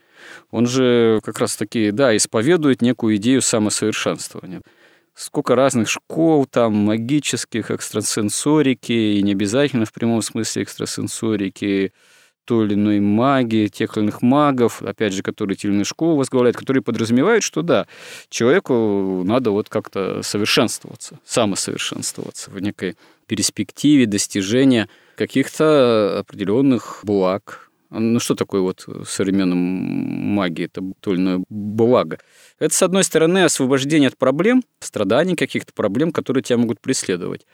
он 0.51 0.67
же 0.67 1.21
как 1.23 1.39
раз-таки, 1.39 1.91
да, 1.91 2.15
исповедует 2.15 2.81
некую 2.81 3.15
идею 3.15 3.41
самосовершенствования 3.41 4.61
сколько 5.13 5.55
разных 5.55 5.89
школ 5.89 6.45
там, 6.45 6.73
магических, 6.73 7.71
экстрасенсорики, 7.71 8.91
и 8.91 9.21
не 9.21 9.33
обязательно 9.33 9.85
в 9.85 9.93
прямом 9.93 10.21
смысле 10.21 10.63
экстрасенсорики, 10.63 11.93
той 12.45 12.65
или 12.65 12.73
иной 12.73 12.99
магии, 12.99 13.67
тех 13.67 13.95
или 13.95 14.03
иных 14.03 14.21
магов, 14.21 14.81
опять 14.81 15.13
же, 15.13 15.23
которые 15.23 15.55
те 15.55 15.67
или 15.67 15.75
иные 15.75 15.85
школы 15.85 16.17
возглавляют, 16.17 16.57
которые 16.57 16.83
подразумевают, 16.83 17.43
что 17.43 17.61
да, 17.61 17.87
человеку 18.29 19.23
надо 19.23 19.51
вот 19.51 19.69
как-то 19.69 20.21
совершенствоваться, 20.23 21.19
самосовершенствоваться 21.25 22.51
в 22.51 22.59
некой 22.59 22.95
перспективе 23.27 24.05
достижения 24.05 24.89
каких-то 25.15 26.19
определенных 26.19 27.01
благ, 27.03 27.70
ну, 27.99 28.19
что 28.19 28.35
такое 28.35 28.61
вот 28.61 28.85
в 28.87 29.05
современном 29.05 29.57
магии? 29.59 30.65
Это 30.65 30.81
то 31.01 31.11
или 31.11 31.19
иное 31.19 31.43
благо. 31.49 32.19
Это, 32.57 32.73
с 32.73 32.81
одной 32.81 33.03
стороны, 33.03 33.43
освобождение 33.43 34.07
от 34.07 34.17
проблем, 34.17 34.63
страданий 34.79 35.35
каких-то 35.35 35.73
проблем, 35.73 36.11
которые 36.11 36.41
тебя 36.41 36.57
могут 36.57 36.79
преследовать. 36.79 37.45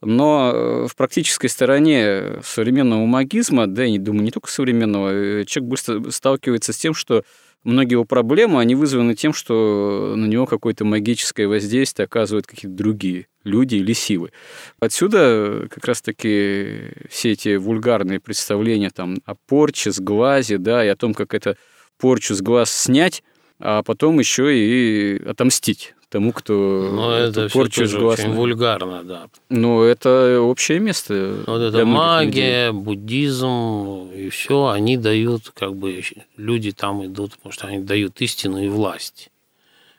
Но 0.00 0.52
э, 0.52 0.86
в 0.88 0.96
практической 0.96 1.48
стороне 1.48 2.40
современного 2.42 3.04
магизма, 3.04 3.66
да, 3.66 3.84
я 3.84 3.98
думаю, 3.98 4.24
не 4.24 4.30
только 4.30 4.50
современного, 4.50 5.10
э, 5.12 5.44
человек 5.44 5.70
быстро 5.70 6.10
сталкивается 6.10 6.72
с 6.72 6.78
тем, 6.78 6.94
что 6.94 7.22
многие 7.64 7.92
его 7.92 8.04
проблемы, 8.04 8.60
они 8.60 8.74
вызваны 8.74 9.14
тем, 9.14 9.32
что 9.32 10.14
на 10.16 10.26
него 10.26 10.46
какое-то 10.46 10.84
магическое 10.84 11.46
воздействие 11.46 12.04
оказывают 12.04 12.46
какие-то 12.46 12.76
другие 12.76 13.26
люди 13.42 13.76
или 13.76 13.92
силы. 13.92 14.32
Отсюда 14.80 15.66
как 15.70 15.84
раз-таки 15.84 16.92
все 17.08 17.32
эти 17.32 17.56
вульгарные 17.56 18.20
представления 18.20 18.90
там, 18.90 19.16
о 19.26 19.34
порче, 19.34 19.90
сглазе, 19.90 20.58
да, 20.58 20.84
и 20.84 20.88
о 20.88 20.96
том, 20.96 21.14
как 21.14 21.34
это 21.34 21.56
порчу 21.98 22.34
с 22.34 22.40
глаз 22.40 22.70
снять, 22.70 23.22
а 23.58 23.82
потом 23.82 24.18
еще 24.18 24.56
и 24.56 25.22
отомстить 25.24 25.94
тому, 26.14 26.32
кто 26.32 26.90
Но 26.92 27.12
это 27.12 27.48
порчу 27.48 27.86
с 27.86 27.92
глаз... 27.92 28.20
очень 28.20 28.34
вульгарно, 28.34 29.02
да. 29.02 29.26
Ну, 29.48 29.82
это 29.82 30.40
общее 30.40 30.78
место. 30.78 31.42
Вот 31.44 31.60
это 31.60 31.84
магия, 31.84 32.68
людей. 32.68 32.80
буддизм 32.80 34.10
и 34.14 34.28
все, 34.28 34.68
они 34.68 34.96
дают, 34.96 35.50
как 35.50 35.74
бы, 35.74 36.04
люди 36.36 36.70
там 36.70 37.04
идут, 37.04 37.32
потому 37.32 37.52
что 37.52 37.66
они 37.66 37.80
дают 37.80 38.20
истину 38.20 38.62
и 38.62 38.68
власть. 38.68 39.30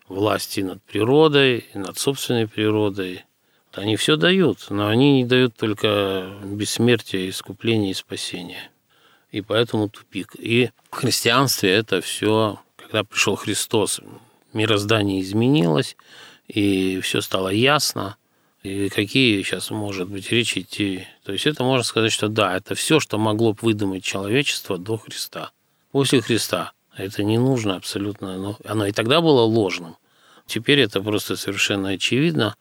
Власти 0.07 0.61
над 0.61 0.81
природой, 0.83 1.65
над 1.73 1.97
собственной 1.97 2.47
природой. 2.47 3.25
Они 3.73 3.97
все 3.97 4.15
дают, 4.15 4.67
но 4.69 4.87
они 4.87 5.17
не 5.17 5.25
дают 5.25 5.57
только 5.57 6.29
бессмертие, 6.45 7.29
искупление 7.29 7.91
и 7.91 7.93
спасение. 7.93 8.71
И 9.31 9.41
поэтому 9.41 9.89
тупик. 9.89 10.33
И 10.39 10.69
в 10.91 10.95
христианстве 10.95 11.71
это 11.73 11.99
все, 11.99 12.57
когда 12.77 13.03
пришел 13.03 13.35
Христос, 13.35 13.99
мироздание 14.55 15.21
изменилось, 15.21 15.95
и 16.47 16.99
все 17.01 17.21
стало 17.21 17.49
ясно. 17.49 18.17
И 18.63 18.89
какие 18.89 19.43
сейчас 19.43 19.69
может 19.69 20.09
быть 20.09 20.31
речь 20.31 20.57
идти? 20.57 21.07
То 21.23 21.33
есть 21.33 21.45
это 21.45 21.63
можно 21.63 21.83
сказать, 21.83 22.11
что 22.11 22.29
да, 22.29 22.57
это 22.57 22.73
все, 22.73 22.99
что 22.99 23.19
могло 23.19 23.53
бы 23.53 23.59
выдумать 23.61 24.03
человечество 24.03 24.79
до 24.79 24.97
Христа. 24.97 25.51
После 25.91 26.21
Христа 26.21 26.71
это 26.97 27.23
не 27.23 27.37
нужно 27.37 27.75
абсолютно. 27.75 28.37
Но 28.37 28.57
оно 28.65 28.87
и 28.87 28.91
тогда 28.91 29.21
было 29.21 29.41
ложным. 29.41 29.97
Теперь 30.47 30.79
это 30.79 31.01
просто 31.01 31.35
совершенно 31.35 31.89
очевидно. 31.89 32.55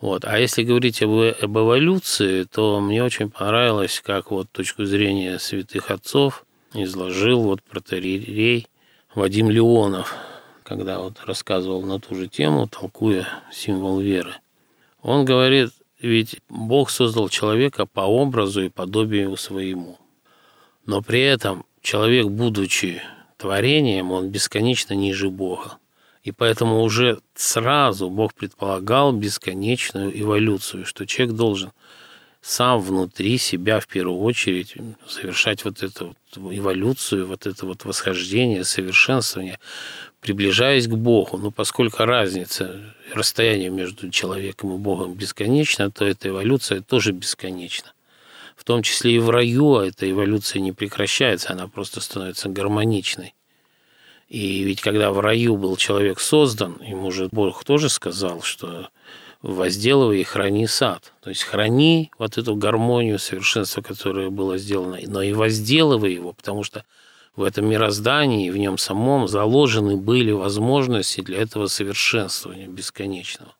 Вот. 0.00 0.24
А 0.24 0.38
если 0.38 0.62
говорить 0.62 1.02
об, 1.02 1.10
об 1.10 1.58
эволюции, 1.58 2.44
то 2.44 2.80
мне 2.80 3.02
очень 3.02 3.30
понравилось, 3.30 4.00
как 4.04 4.30
вот 4.30 4.48
точку 4.52 4.84
зрения 4.84 5.38
святых 5.38 5.90
отцов 5.90 6.44
изложил 6.74 7.42
вот 7.42 7.62
протеерей 7.62 8.68
Вадим 9.14 9.50
Леонов, 9.50 10.14
когда 10.68 10.98
вот 10.98 11.20
рассказывал 11.24 11.82
на 11.82 11.98
ту 11.98 12.14
же 12.14 12.28
тему, 12.28 12.68
толкуя 12.68 13.26
символ 13.50 14.00
веры. 14.00 14.34
Он 15.00 15.24
говорит, 15.24 15.70
ведь 15.98 16.40
Бог 16.50 16.90
создал 16.90 17.30
человека 17.30 17.86
по 17.86 18.02
образу 18.02 18.62
и 18.62 18.68
подобию 18.68 19.34
своему. 19.38 19.98
Но 20.84 21.00
при 21.00 21.22
этом 21.22 21.64
человек, 21.80 22.26
будучи 22.26 23.00
творением, 23.38 24.12
он 24.12 24.28
бесконечно 24.28 24.92
ниже 24.92 25.30
Бога. 25.30 25.78
И 26.22 26.32
поэтому 26.32 26.82
уже 26.82 27.20
сразу 27.34 28.10
Бог 28.10 28.34
предполагал 28.34 29.12
бесконечную 29.12 30.20
эволюцию, 30.20 30.84
что 30.84 31.06
человек 31.06 31.34
должен 31.34 31.70
сам 32.42 32.80
внутри 32.80 33.38
себя 33.38 33.80
в 33.80 33.86
первую 33.86 34.20
очередь 34.20 34.74
совершать 35.06 35.64
вот 35.64 35.82
эту 35.82 36.14
вот 36.36 36.54
эволюцию, 36.54 37.26
вот 37.26 37.46
это 37.46 37.66
вот 37.66 37.84
восхождение, 37.84 38.64
совершенствование, 38.64 39.58
приближаясь 40.20 40.86
к 40.86 40.94
Богу. 40.94 41.38
Но 41.38 41.50
поскольку 41.50 42.04
разница, 42.04 42.94
расстояние 43.12 43.70
между 43.70 44.10
человеком 44.10 44.74
и 44.74 44.78
Богом 44.78 45.14
бесконечно, 45.14 45.90
то 45.90 46.04
эта 46.04 46.28
эволюция 46.28 46.80
тоже 46.80 47.12
бесконечна. 47.12 47.92
В 48.56 48.64
том 48.64 48.82
числе 48.82 49.14
и 49.14 49.18
в 49.18 49.30
раю 49.30 49.76
эта 49.76 50.10
эволюция 50.10 50.60
не 50.60 50.72
прекращается, 50.72 51.52
она 51.52 51.68
просто 51.68 52.00
становится 52.00 52.48
гармоничной. 52.48 53.34
И 54.28 54.62
ведь 54.62 54.80
когда 54.82 55.10
в 55.10 55.20
раю 55.20 55.56
был 55.56 55.76
человек 55.76 56.20
создан, 56.20 56.80
ему 56.82 57.10
же 57.10 57.28
Бог 57.32 57.64
тоже 57.64 57.88
сказал, 57.88 58.42
что 58.42 58.88
возделывай 59.40 60.20
и 60.20 60.24
храни 60.24 60.66
сад. 60.66 61.12
То 61.22 61.30
есть 61.30 61.44
храни 61.44 62.10
вот 62.18 62.36
эту 62.36 62.56
гармонию, 62.56 63.18
совершенство, 63.18 63.80
которое 63.80 64.30
было 64.30 64.58
сделано, 64.58 64.98
но 65.06 65.22
и 65.22 65.32
возделывай 65.32 66.12
его, 66.12 66.32
потому 66.32 66.64
что 66.64 66.84
в 67.38 67.42
этом 67.42 67.68
мироздании, 67.68 68.50
в 68.50 68.56
нем 68.56 68.78
самом 68.78 69.28
заложены 69.28 69.96
были 69.96 70.32
возможности 70.32 71.20
для 71.20 71.38
этого 71.38 71.68
совершенствования 71.68 72.66
бесконечного. 72.66 73.54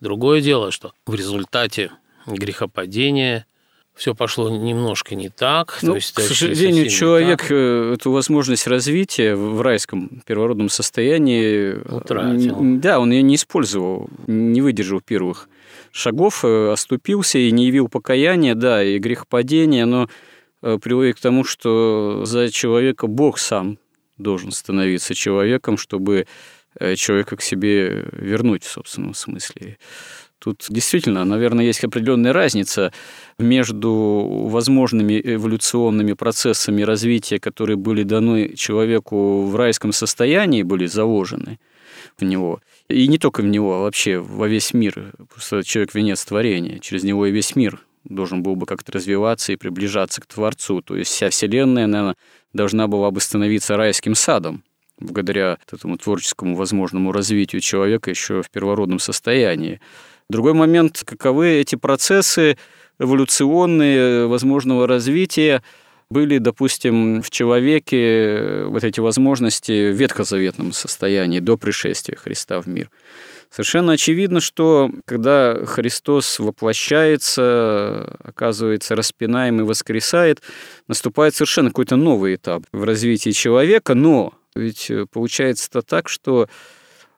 Другое 0.00 0.40
дело, 0.40 0.70
что 0.70 0.92
в 1.06 1.14
результате 1.14 1.92
грехопадения– 2.26 3.46
все 3.98 4.14
пошло 4.14 4.48
немножко 4.48 5.16
не 5.16 5.28
так. 5.28 5.80
Ну, 5.82 5.90
то 5.90 5.96
есть, 5.96 6.14
к 6.14 6.20
сожалению, 6.20 6.88
человек 6.88 7.50
э, 7.50 7.94
эту 7.94 8.12
возможность 8.12 8.68
развития 8.68 9.34
в 9.34 9.60
райском 9.60 10.22
первородном 10.24 10.68
состоянии 10.68 11.72
утратил. 11.72 12.56
Да, 12.60 13.00
он 13.00 13.10
ее 13.10 13.22
не 13.22 13.34
использовал, 13.34 14.08
не 14.28 14.62
выдержал 14.62 15.00
первых 15.00 15.48
шагов, 15.90 16.44
э, 16.44 16.70
оступился 16.70 17.38
и 17.38 17.50
не 17.50 17.66
явил 17.66 17.88
покаяния, 17.88 18.54
да, 18.54 18.84
и 18.84 18.98
грехопадение, 18.98 19.82
оно 19.82 20.08
э, 20.62 20.78
приводит 20.82 21.16
к 21.16 21.20
тому, 21.20 21.44
что 21.44 22.24
за 22.24 22.50
человека 22.50 23.06
Бог 23.06 23.38
сам 23.38 23.78
должен 24.16 24.50
становиться 24.50 25.14
человеком, 25.14 25.76
чтобы 25.78 26.26
человека 26.96 27.36
к 27.36 27.42
себе 27.42 28.06
вернуть 28.12 28.62
в 28.62 28.70
собственном 28.70 29.14
смысле. 29.14 29.78
Тут 30.38 30.66
действительно, 30.68 31.24
наверное, 31.24 31.64
есть 31.64 31.82
определенная 31.82 32.32
разница 32.32 32.92
между 33.38 33.90
возможными 34.48 35.20
эволюционными 35.22 36.12
процессами 36.12 36.82
развития, 36.82 37.40
которые 37.40 37.76
были 37.76 38.04
даны 38.04 38.54
человеку 38.54 39.42
в 39.46 39.56
райском 39.56 39.92
состоянии, 39.92 40.62
были 40.62 40.86
заложены 40.86 41.58
в 42.16 42.24
него. 42.24 42.60
И 42.88 43.08
не 43.08 43.18
только 43.18 43.40
в 43.40 43.46
него, 43.46 43.74
а 43.74 43.80
вообще 43.80 44.18
во 44.18 44.46
весь 44.46 44.72
мир. 44.72 45.12
Просто 45.28 45.64
человек– 45.64 45.92
венец 45.94 46.24
творения. 46.24 46.78
Через 46.78 47.02
него 47.02 47.26
и 47.26 47.32
весь 47.32 47.56
мир 47.56 47.80
должен 48.08 48.42
был 48.42 48.56
бы 48.56 48.66
как-то 48.66 48.92
развиваться 48.92 49.52
и 49.52 49.56
приближаться 49.56 50.20
к 50.20 50.26
Творцу. 50.26 50.82
То 50.82 50.96
есть 50.96 51.10
вся 51.10 51.30
Вселенная, 51.30 51.86
наверное, 51.86 52.16
должна 52.52 52.88
была 52.88 53.10
бы 53.10 53.20
становиться 53.20 53.76
райским 53.76 54.14
садом 54.14 54.62
благодаря 55.00 55.58
этому 55.70 55.96
творческому 55.96 56.56
возможному 56.56 57.12
развитию 57.12 57.60
человека 57.60 58.10
еще 58.10 58.42
в 58.42 58.50
первородном 58.50 58.98
состоянии. 58.98 59.80
Другой 60.28 60.54
момент, 60.54 61.02
каковы 61.04 61.50
эти 61.60 61.76
процессы 61.76 62.58
эволюционные 62.98 64.26
возможного 64.26 64.86
развития 64.86 65.62
были, 66.10 66.38
допустим, 66.38 67.22
в 67.22 67.30
человеке 67.30 68.64
вот 68.64 68.82
эти 68.82 69.00
возможности 69.00 69.90
в 69.90 69.94
ветхозаветном 69.94 70.72
состоянии 70.72 71.38
до 71.38 71.56
пришествия 71.56 72.16
Христа 72.16 72.60
в 72.60 72.66
мир. 72.66 72.90
Совершенно 73.50 73.92
очевидно, 73.92 74.40
что 74.40 74.90
когда 75.06 75.64
Христос 75.64 76.38
воплощается, 76.38 78.16
оказывается 78.22 78.94
распинаем 78.94 79.60
и 79.60 79.64
воскресает, 79.64 80.42
наступает 80.86 81.34
совершенно 81.34 81.70
какой-то 81.70 81.96
новый 81.96 82.34
этап 82.34 82.64
в 82.72 82.84
развитии 82.84 83.30
человека, 83.30 83.94
но 83.94 84.34
ведь 84.54 84.90
получается-то 85.12 85.82
так, 85.82 86.08
что 86.08 86.48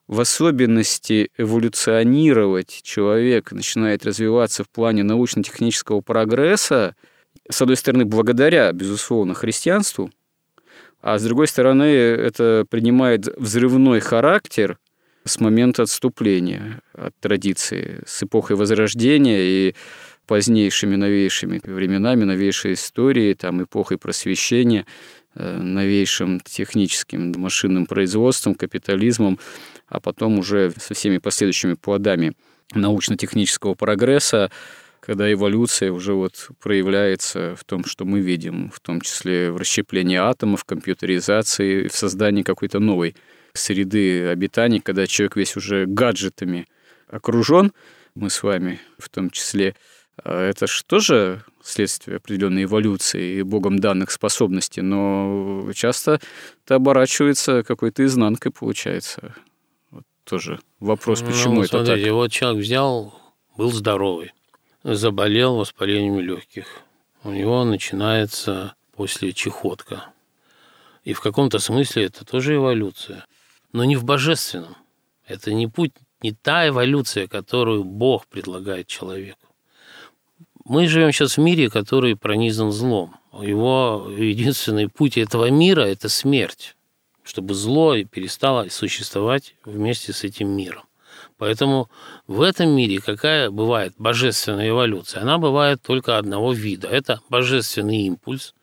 в 0.07 0.21
особенности 0.21 1.31
эволюционировать 1.37 2.81
человек 2.83 3.53
начинает 3.53 4.05
развиваться 4.05 4.65
в 4.65 4.69
плане 4.69 5.03
научно-технического 5.03 6.01
прогресса, 6.01 6.95
с 7.49 7.61
одной 7.63 7.77
стороны, 7.77 8.05
благодаря, 8.05 8.73
безусловно, 8.73 9.35
христианству, 9.35 10.11
а 11.01 11.19
с 11.19 11.23
другой 11.23 11.49
стороны, 11.49 11.85
это 11.85 12.67
принимает 12.69 13.27
взрывной 13.39 14.01
характер 14.01 14.79
с 15.25 15.41
момента 15.41 15.83
отступления 15.83 16.81
от 16.93 17.15
традиции, 17.21 18.03
с 18.07 18.23
эпохой 18.23 18.57
Возрождения 18.57 19.41
и 19.41 19.75
позднейшими 20.27 20.97
новейшими 20.97 21.61
временами, 21.65 22.25
новейшей 22.25 22.75
истории, 22.75 23.35
там, 23.35 23.63
эпохой 23.65 23.99
просвещения, 23.99 24.87
э, 25.35 25.59
новейшим 25.59 26.41
техническим 26.41 27.33
машинным 27.37 27.87
производством, 27.87 28.55
капитализмом, 28.55 29.39
а 29.89 30.01
потом 30.01 30.39
уже 30.39 30.73
со 30.79 30.95
всеми 30.95 31.19
последующими 31.19 31.75
плодами 31.75 32.35
научно-технического 32.75 33.75
прогресса, 33.75 34.51
когда 35.01 35.33
эволюция 35.33 35.91
уже 35.91 36.13
вот 36.13 36.51
проявляется 36.61 37.57
в 37.57 37.65
том, 37.65 37.85
что 37.85 38.05
мы 38.05 38.21
видим, 38.21 38.71
в 38.71 38.79
том 38.81 39.01
числе 39.01 39.51
в 39.51 39.57
расщеплении 39.57 40.17
атомов, 40.17 40.65
компьютеризации, 40.65 41.89
в 41.89 41.95
создании 41.95 42.43
какой-то 42.43 42.79
новой 42.79 43.17
среды 43.61 44.27
обитания, 44.29 44.81
когда 44.81 45.07
человек 45.07 45.37
весь 45.37 45.57
уже 45.57 45.87
гаджетами 45.87 46.67
окружен, 47.09 47.73
мы 48.15 48.31
с 48.31 48.43
вами 48.43 48.81
в 48.99 49.09
том 49.09 49.31
числе, 49.31 49.77
а 50.23 50.43
это 50.43 50.67
же 50.67 50.85
тоже 50.85 51.45
следствие 51.63 52.17
определенной 52.17 52.65
эволюции 52.65 53.39
и 53.39 53.43
богом 53.43 53.79
данных 53.79 54.11
способностей, 54.11 54.83
но 54.83 55.71
часто 55.75 56.21
это 56.65 56.77
оборачивается 56.77 57.63
какой-то 57.63 58.05
изнанкой, 58.05 58.53
получается 58.53 59.35
тоже 60.25 60.61
вопрос, 60.79 61.23
почему 61.23 61.55
ну, 61.55 61.63
это 61.63 61.85
смотрите, 61.85 62.05
так. 62.05 62.13
Вот 62.15 62.31
человек 62.31 62.63
взял, 62.63 63.21
был 63.57 63.73
здоровый, 63.73 64.33
заболел 64.85 65.57
воспалением 65.57 66.21
легких. 66.21 66.67
У 67.25 67.33
него 67.33 67.65
начинается 67.65 68.75
после 68.95 69.33
чехотка. 69.33 70.13
И 71.05 71.15
в 71.15 71.21
каком-то 71.21 71.59
смысле 71.59 72.05
это 72.05 72.25
тоже 72.25 72.55
эволюция. 72.55 73.27
Но 73.73 73.85
не 73.85 73.97
в 73.97 74.05
божественном. 74.05 74.77
Это 75.27 75.53
не 75.53 75.67
путь, 75.67 75.93
не 76.23 76.33
та 76.33 76.69
эволюция, 76.69 77.29
которую 77.29 77.85
Бог 77.85 78.27
предлагает 78.27 78.87
человеку. 78.87 79.47
Мы 80.65 80.89
живем 80.89 81.13
сейчас 81.13 81.37
в 81.37 81.41
мире, 81.41 81.71
который 81.71 82.17
пронизан 82.17 82.73
злом. 82.73 83.17
Его 83.33 84.11
единственный 84.17 84.89
путь 84.89 85.17
этого 85.17 85.51
мира– 85.51 85.81
это 85.83 86.09
смерть 86.09 86.77
чтобы 87.31 87.55
зло 87.55 87.95
перестало 88.05 88.69
существовать 88.71 89.55
вместе 89.65 90.13
с 90.13 90.25
этим 90.25 90.49
миром. 90.49 90.83
Поэтому 91.39 91.89
в 92.27 92.43
этом 92.43 92.71
мире 92.71 93.01
какая 93.01 93.51
бывает 93.51 93.95
божественная 93.99 94.69
эволюция? 94.69 95.23
Она 95.23 95.39
бывает 95.39 95.81
только 95.81 96.19
одного 96.19 96.53
вида. 96.53 96.89
Это 96.89 97.21
божественный 97.29 97.99
импульс, 98.03 98.55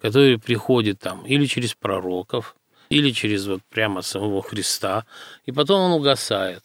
который 0.00 0.38
приходит 0.38 0.98
там 0.98 1.24
или 1.24 1.46
через 1.46 1.74
пророков, 1.74 2.56
или 2.88 3.10
через 3.10 3.46
вот 3.46 3.60
прямо 3.70 4.02
самого 4.02 4.42
Христа, 4.42 5.04
и 5.44 5.52
потом 5.52 5.80
он 5.80 5.92
угасает. 5.92 6.62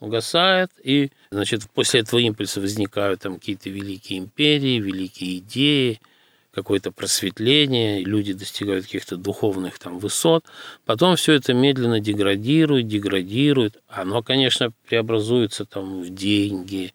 Угасает, 0.00 0.70
и, 0.82 1.10
значит, 1.30 1.62
после 1.72 2.00
этого 2.00 2.20
импульса 2.20 2.60
возникают 2.60 3.20
там 3.20 3.38
какие-то 3.38 3.70
великие 3.70 4.18
империи, 4.18 4.80
великие 4.80 5.38
идеи– 5.38 6.00
какое-то 6.54 6.92
просветление, 6.92 8.04
люди 8.04 8.32
достигают 8.32 8.84
каких-то 8.84 9.16
духовных 9.16 9.78
там 9.78 9.98
высот, 9.98 10.44
потом 10.84 11.16
все 11.16 11.32
это 11.32 11.52
медленно 11.52 12.00
деградирует, 12.00 12.86
деградирует, 12.86 13.82
оно, 13.88 14.22
конечно, 14.22 14.72
преобразуется 14.88 15.64
там 15.64 16.02
в 16.02 16.10
деньги, 16.10 16.94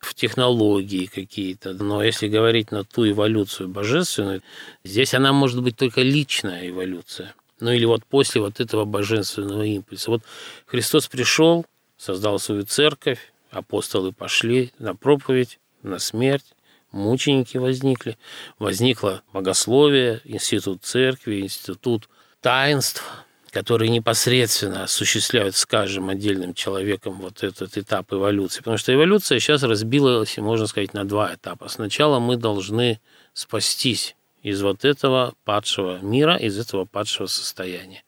в 0.00 0.14
технологии 0.14 1.06
какие-то. 1.06 1.72
Но 1.72 2.02
если 2.02 2.28
говорить 2.28 2.70
на 2.70 2.84
ту 2.84 3.08
эволюцию 3.08 3.68
божественную, 3.68 4.42
здесь 4.84 5.14
она 5.14 5.32
может 5.32 5.62
быть 5.62 5.76
только 5.76 6.02
личная 6.02 6.68
эволюция. 6.68 7.34
Ну 7.60 7.72
или 7.72 7.84
вот 7.84 8.04
после 8.04 8.40
вот 8.40 8.60
этого 8.60 8.84
божественного 8.84 9.62
импульса. 9.62 10.10
Вот 10.10 10.22
Христос 10.66 11.08
пришел, 11.08 11.64
создал 11.96 12.38
свою 12.38 12.64
церковь, 12.64 13.32
апостолы 13.50 14.12
пошли 14.12 14.72
на 14.78 14.94
проповедь, 14.94 15.58
на 15.82 15.98
смерть, 15.98 16.54
мученики 16.92 17.56
возникли, 17.56 18.18
возникло 18.58 19.22
богословие, 19.32 20.20
институт 20.24 20.84
церкви, 20.84 21.40
институт 21.40 22.08
таинств, 22.40 23.02
которые 23.50 23.88
непосредственно 23.88 24.82
осуществляют 24.82 25.56
с 25.56 25.64
каждым 25.64 26.10
отдельным 26.10 26.52
человеком 26.52 27.14
вот 27.14 27.42
этот 27.42 27.78
этап 27.78 28.12
эволюции. 28.12 28.58
Потому 28.58 28.76
что 28.76 28.92
эволюция 28.92 29.38
сейчас 29.38 29.62
разбилась, 29.62 30.36
можно 30.36 30.66
сказать, 30.66 30.92
на 30.92 31.06
два 31.06 31.34
этапа. 31.34 31.68
Сначала 31.68 32.18
мы 32.18 32.36
должны 32.36 33.00
спастись 33.32 34.14
из 34.46 34.62
вот 34.62 34.84
этого 34.84 35.34
падшего 35.44 35.98
мира, 35.98 36.36
из 36.36 36.56
этого 36.56 36.84
падшего 36.84 37.26
состояния. 37.26 38.04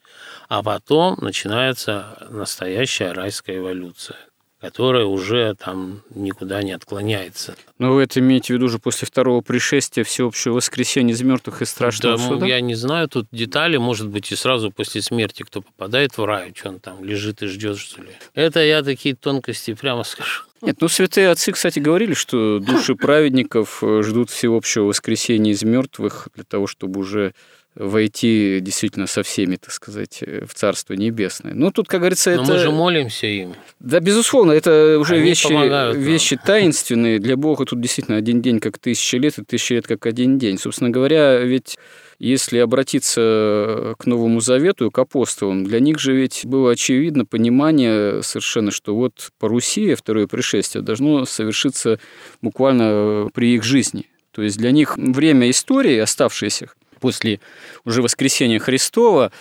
А 0.49 0.63
потом 0.63 1.19
начинается 1.21 2.29
настоящая 2.31 3.11
райская 3.11 3.57
эволюция 3.57 4.28
которая 4.61 5.05
уже 5.05 5.55
там 5.55 6.03
никуда 6.15 6.63
не 6.63 6.73
отклоняется. 6.73 7.57
Но 7.79 7.95
вы 7.95 8.03
это 8.03 8.21
имеете 8.21 8.49
в 8.49 8.57
виду 8.57 8.67
уже 8.67 8.79
после 8.79 9.07
второго 9.07 9.41
пришествия, 9.41 10.05
всеобщего 10.05 10.55
воскресения 10.55 11.15
из 11.15 11.23
мертвых 11.23 11.63
и 11.63 11.65
страшного 11.65 12.19
да, 12.19 12.27
суда? 12.27 12.47
Я 12.47 12.61
не 12.61 12.75
знаю 12.75 13.09
тут 13.09 13.29
детали, 13.31 13.77
может 13.77 14.09
быть, 14.09 14.33
и 14.33 14.37
сразу 14.37 14.71
после 14.71 15.01
смерти 15.03 15.43
кто 15.43 15.63
попадает 15.63 16.19
в 16.19 16.25
рай, 16.25 16.53
что 16.57 16.71
он 16.71 16.81
там 16.81 17.05
лежит 17.05 17.43
и 17.43 17.47
ждет, 17.47 17.79
что 17.79 18.03
ли. 18.03 18.11
Это 18.35 18.61
я 18.61 18.83
такие 18.83 19.15
тонкости 19.15 19.75
прямо 19.75 20.03
скажу. 20.03 20.43
Нет, 20.61 20.79
ну 20.81 20.89
святые 20.89 21.31
отцы, 21.31 21.53
кстати, 21.53 21.79
говорили, 21.79 22.15
что 22.15 22.59
души 22.59 22.97
праведников 22.97 23.83
ждут 24.01 24.31
всеобщего 24.31 24.85
воскресения 24.87 25.53
из 25.53 25.63
мертвых 25.63 26.29
для 26.35 26.43
того, 26.43 26.67
чтобы 26.67 26.99
уже 26.99 27.33
войти 27.79 28.59
действительно 28.61 29.07
со 29.07 29.23
всеми, 29.23 29.57
так 29.57 29.71
сказать, 29.71 30.21
в 30.23 30.53
Царство 30.53 30.95
Небесное. 30.95 31.55
Ну, 31.55 31.71
тут, 31.71 31.87
как 31.87 32.01
говорится, 32.01 32.35
Но 32.35 32.43
это... 32.43 32.53
мы 32.53 32.59
же 32.59 32.71
молимся 32.71 33.27
им. 33.27 33.55
Да, 33.79 34.01
безусловно, 34.01 34.53
это 34.53 34.99
уже 34.99 35.15
Они 35.15 35.25
вещи, 35.25 35.97
вещи 35.97 36.39
таинственные. 36.45 37.21
Для 37.21 37.37
Бога 37.37 37.65
тут 37.65 37.81
действительно 37.81 38.17
один 38.17 38.43
день 38.43 38.59
как 38.59 38.79
тысяча 38.79 39.19
лет, 39.19 39.39
и 39.39 39.45
тысяча 39.45 39.75
лет 39.75 39.87
как 39.87 40.07
один 40.07 40.39
день. 40.39 40.59
Собственно 40.59 40.91
говоря, 40.91 41.39
ведь 41.39 41.79
если 42.19 42.59
обратиться 42.59 43.95
к 43.97 44.07
Новому 44.07 44.41
Завету, 44.41 44.91
к 44.91 44.99
апостолам, 44.99 45.63
для 45.63 45.79
них 45.79 46.01
же 46.01 46.15
ведь 46.15 46.41
было 46.45 46.73
очевидно 46.73 47.25
понимание 47.25 48.25
совершенно, 48.25 48.73
что 48.73 48.97
вот 48.97 49.31
по 49.39 49.49
Руси 49.49 49.95
второе 49.95 50.27
пришествие 50.27 50.83
должно 50.83 51.25
совершиться 51.27 52.01
буквально 52.43 53.29
при 53.33 53.55
их 53.55 53.63
жизни. 53.63 54.07
То 54.33 54.43
есть 54.43 54.59
для 54.59 54.73
них 54.73 54.97
время 54.97 55.49
истории, 55.49 55.97
оставшееся 55.99 56.71
после 56.99 57.41
уже 57.85 58.03
воскресения 58.03 58.59
Христова 58.59 59.33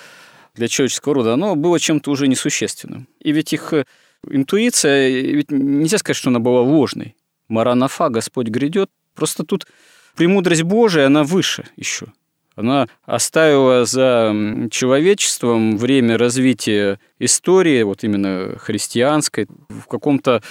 для 0.55 0.67
человеческого 0.67 1.15
рода, 1.15 1.33
оно 1.33 1.55
было 1.55 1.79
чем-то 1.79 2.11
уже 2.11 2.27
несущественным. 2.27 3.07
И 3.19 3.31
ведь 3.31 3.53
их 3.53 3.73
э, 3.73 3.85
интуиция, 4.29 5.09
ведь 5.09 5.51
нельзя 5.51 5.97
сказать, 5.97 6.17
что 6.17 6.29
она 6.29 6.39
была 6.39 6.61
ложной. 6.61 7.15
Маранафа, 7.47 8.09
Господь 8.09 8.47
грядет. 8.47 8.89
Просто 9.15 9.43
тут 9.43 9.67
премудрость 10.15 10.63
Божия, 10.63 11.07
она 11.07 11.23
выше 11.23 11.65
еще. 11.75 12.07
Она 12.55 12.87
оставила 13.05 13.85
за 13.85 14.35
человечеством 14.71 15.77
время 15.77 16.17
развития 16.17 16.99
истории, 17.19 17.83
вот 17.83 18.03
именно 18.03 18.57
христианской, 18.57 19.47
в 19.69 19.85
каком-то 19.87 20.41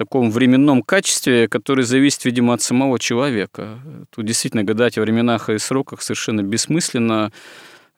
таком 0.00 0.30
временном 0.30 0.82
качестве, 0.82 1.46
который 1.46 1.84
зависит, 1.84 2.24
видимо, 2.24 2.54
от 2.54 2.62
самого 2.62 2.98
человека. 2.98 3.78
Тут 4.08 4.24
действительно 4.24 4.64
гадать 4.64 4.96
о 4.96 5.02
временах 5.02 5.50
и 5.50 5.58
сроках 5.58 6.00
совершенно 6.00 6.42
бессмысленно, 6.42 7.32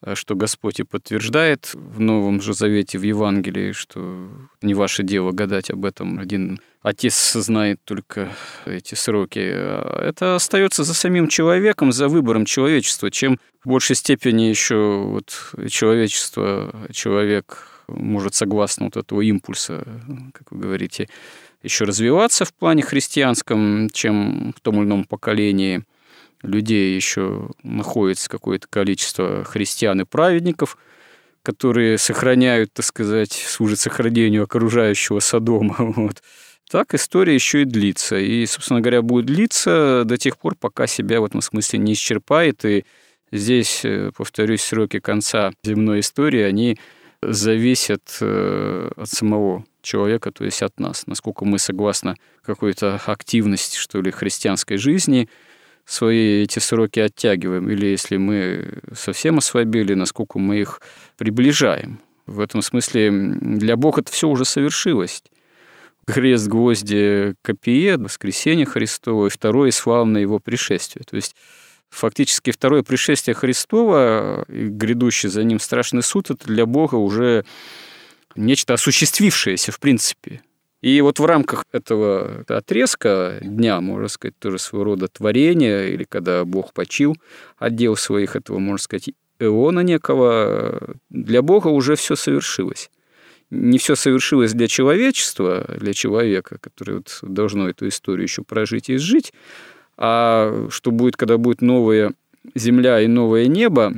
э, 0.02 0.16
что 0.16 0.34
Господь 0.34 0.80
и 0.80 0.82
подтверждает 0.82 1.70
в 1.74 2.00
Новом 2.00 2.42
же 2.42 2.54
Завете, 2.54 2.98
в 2.98 3.04
Евангелии, 3.04 3.70
что 3.70 4.28
не 4.62 4.74
ваше 4.74 5.04
дело 5.04 5.30
гадать 5.30 5.70
об 5.70 5.84
этом. 5.84 6.18
Один 6.18 6.58
Отец 6.82 7.34
знает 7.34 7.78
только 7.84 8.32
эти 8.66 8.96
сроки. 8.96 9.38
Это 9.38 10.34
остается 10.34 10.82
за 10.82 10.94
самим 10.94 11.28
человеком, 11.28 11.92
за 11.92 12.08
выбором 12.08 12.46
человечества. 12.46 13.12
Чем 13.12 13.38
в 13.62 13.68
большей 13.68 13.94
степени 13.94 14.42
еще 14.42 15.04
вот 15.06 15.54
человечество, 15.70 16.74
человек 16.90 17.68
может 17.86 18.34
согласно 18.34 18.86
вот 18.86 18.96
этого 18.96 19.20
импульса, 19.20 19.84
как 20.34 20.50
вы 20.50 20.58
говорите, 20.58 21.08
еще 21.62 21.85
развиваться 21.85 22.44
в 22.44 22.53
плане 22.55 22.83
христианском, 22.83 23.88
чем 23.90 24.53
в 24.57 24.61
том 24.61 24.77
или 24.77 24.85
ином 24.85 25.05
поколении 25.05 25.85
людей 26.42 26.94
еще 26.94 27.51
находится 27.62 28.29
какое-то 28.29 28.66
количество 28.68 29.44
христиан 29.44 30.01
и 30.01 30.05
праведников, 30.05 30.77
которые 31.42 31.98
сохраняют, 31.98 32.72
так 32.72 32.85
сказать, 32.85 33.33
служат 33.33 33.79
сохранению 33.79 34.44
окружающего 34.44 35.20
Содома. 35.20 35.77
Вот. 35.79 36.22
Так 36.70 36.94
история 36.94 37.35
еще 37.35 37.62
и 37.62 37.66
длится. 37.66 38.16
И, 38.16 38.46
собственно 38.46 38.81
говоря, 38.81 39.03
будет 39.03 39.27
длиться 39.27 40.05
до 40.07 40.16
тех 40.16 40.38
пор, 40.38 40.55
пока 40.55 40.87
себя 40.87 41.20
в 41.20 41.25
этом 41.25 41.42
смысле 41.42 41.81
не 41.81 41.92
исчерпает. 41.92 42.64
И 42.64 42.87
здесь, 43.31 43.85
э, 43.85 44.11
повторюсь, 44.16 44.62
сроки 44.62 44.98
конца 44.98 45.53
земной 45.62 46.01
истории, 46.01 46.40
они 46.40 46.79
зависят 47.22 48.18
э, 48.20 48.90
от 48.96 49.08
самого 49.08 49.64
человека, 49.80 50.30
то 50.32 50.44
есть 50.44 50.62
от 50.62 50.78
нас, 50.78 51.06
насколько 51.06 51.44
мы 51.44 51.58
согласны 51.58 52.16
какой-то 52.42 53.00
активности, 53.06 53.76
что 53.76 54.00
ли, 54.00 54.11
христианской 54.11 54.76
жизни, 54.76 55.28
свои 55.85 56.42
эти 56.42 56.58
сроки 56.58 57.00
оттягиваем, 57.00 57.68
или 57.70 57.87
если 57.87 58.16
мы 58.16 58.80
совсем 58.94 59.38
ослабели, 59.38 59.94
насколько 59.94 60.38
мы 60.38 60.61
их 60.61 60.80
приближаем. 61.16 62.00
В 62.26 62.40
этом 62.40 62.62
смысле 62.62 63.11
для 63.11 63.76
Бога 63.76 64.00
это 64.00 64.12
все 64.12 64.28
уже 64.28 64.44
совершилось. 64.44 65.22
Крест, 66.06 66.48
гвозди, 66.48 67.35
копие, 67.42 67.96
воскресение 67.96 68.66
Христово 68.66 69.26
и 69.26 69.30
второе 69.30 69.70
славное 69.70 70.20
его 70.20 70.38
пришествие. 70.38 71.04
То 71.08 71.16
есть 71.16 71.37
фактически 71.92 72.50
второе 72.50 72.83
пришествие 72.83 73.35
Христова 73.35 74.44
и 74.48 74.66
грядущий 74.66 75.28
за 75.28 75.44
ним 75.44 75.61
страшный 75.61 76.02
суд– 76.02 76.31
это 76.31 76.46
для 76.46 76.66
Бога 76.66 76.96
уже 76.96 77.44
нечто 78.35 78.74
осуществившееся 78.74 79.72
в 79.72 79.78
принципе. 79.78 80.42
И 80.81 81.00
вот 81.00 81.20
в 81.20 81.24
рамках 81.24 81.64
этого 81.70 82.44
отрезка 82.48 83.38
дня, 83.40 83.81
можно 83.81 84.09
сказать, 84.09 84.37
тоже 84.38 84.59
своего 84.59 84.85
рода 84.85 85.07
творения, 85.07 85.87
или 85.87 86.02
когда 86.05 86.44
Бог 86.44 86.72
почил 86.72 87.16
отдел 87.57 87.94
своих 87.94 88.35
этого, 88.35 88.59
можно 88.59 88.83
сказать, 88.83 89.11
эона 89.38 89.81
некого, 89.81 90.96
для 91.09 91.42
Бога 91.42 91.68
уже 91.68 91.94
все 91.94 92.16
совершилось. 92.16 92.90
Не 93.50 93.78
все 93.78 93.94
совершилось 93.94 94.55
для 94.55 94.66
человечества, 94.66 95.66
для 95.78 95.92
человека, 95.92 96.57
который 96.59 96.96
вот 96.96 97.18
должно 97.22 97.68
эту 97.68 97.87
историю 97.87 98.24
еще 98.24 98.42
прожить 98.42 98.88
и 98.88 98.96
изжить, 98.96 99.33
а 99.96 100.68
что 100.70 100.90
будет, 100.90 101.16
когда 101.16 101.38
будет 101.38 101.61
новая 101.61 102.12
земля 102.55 103.00
и 103.00 103.07
новое 103.07 103.46
небо, 103.46 103.92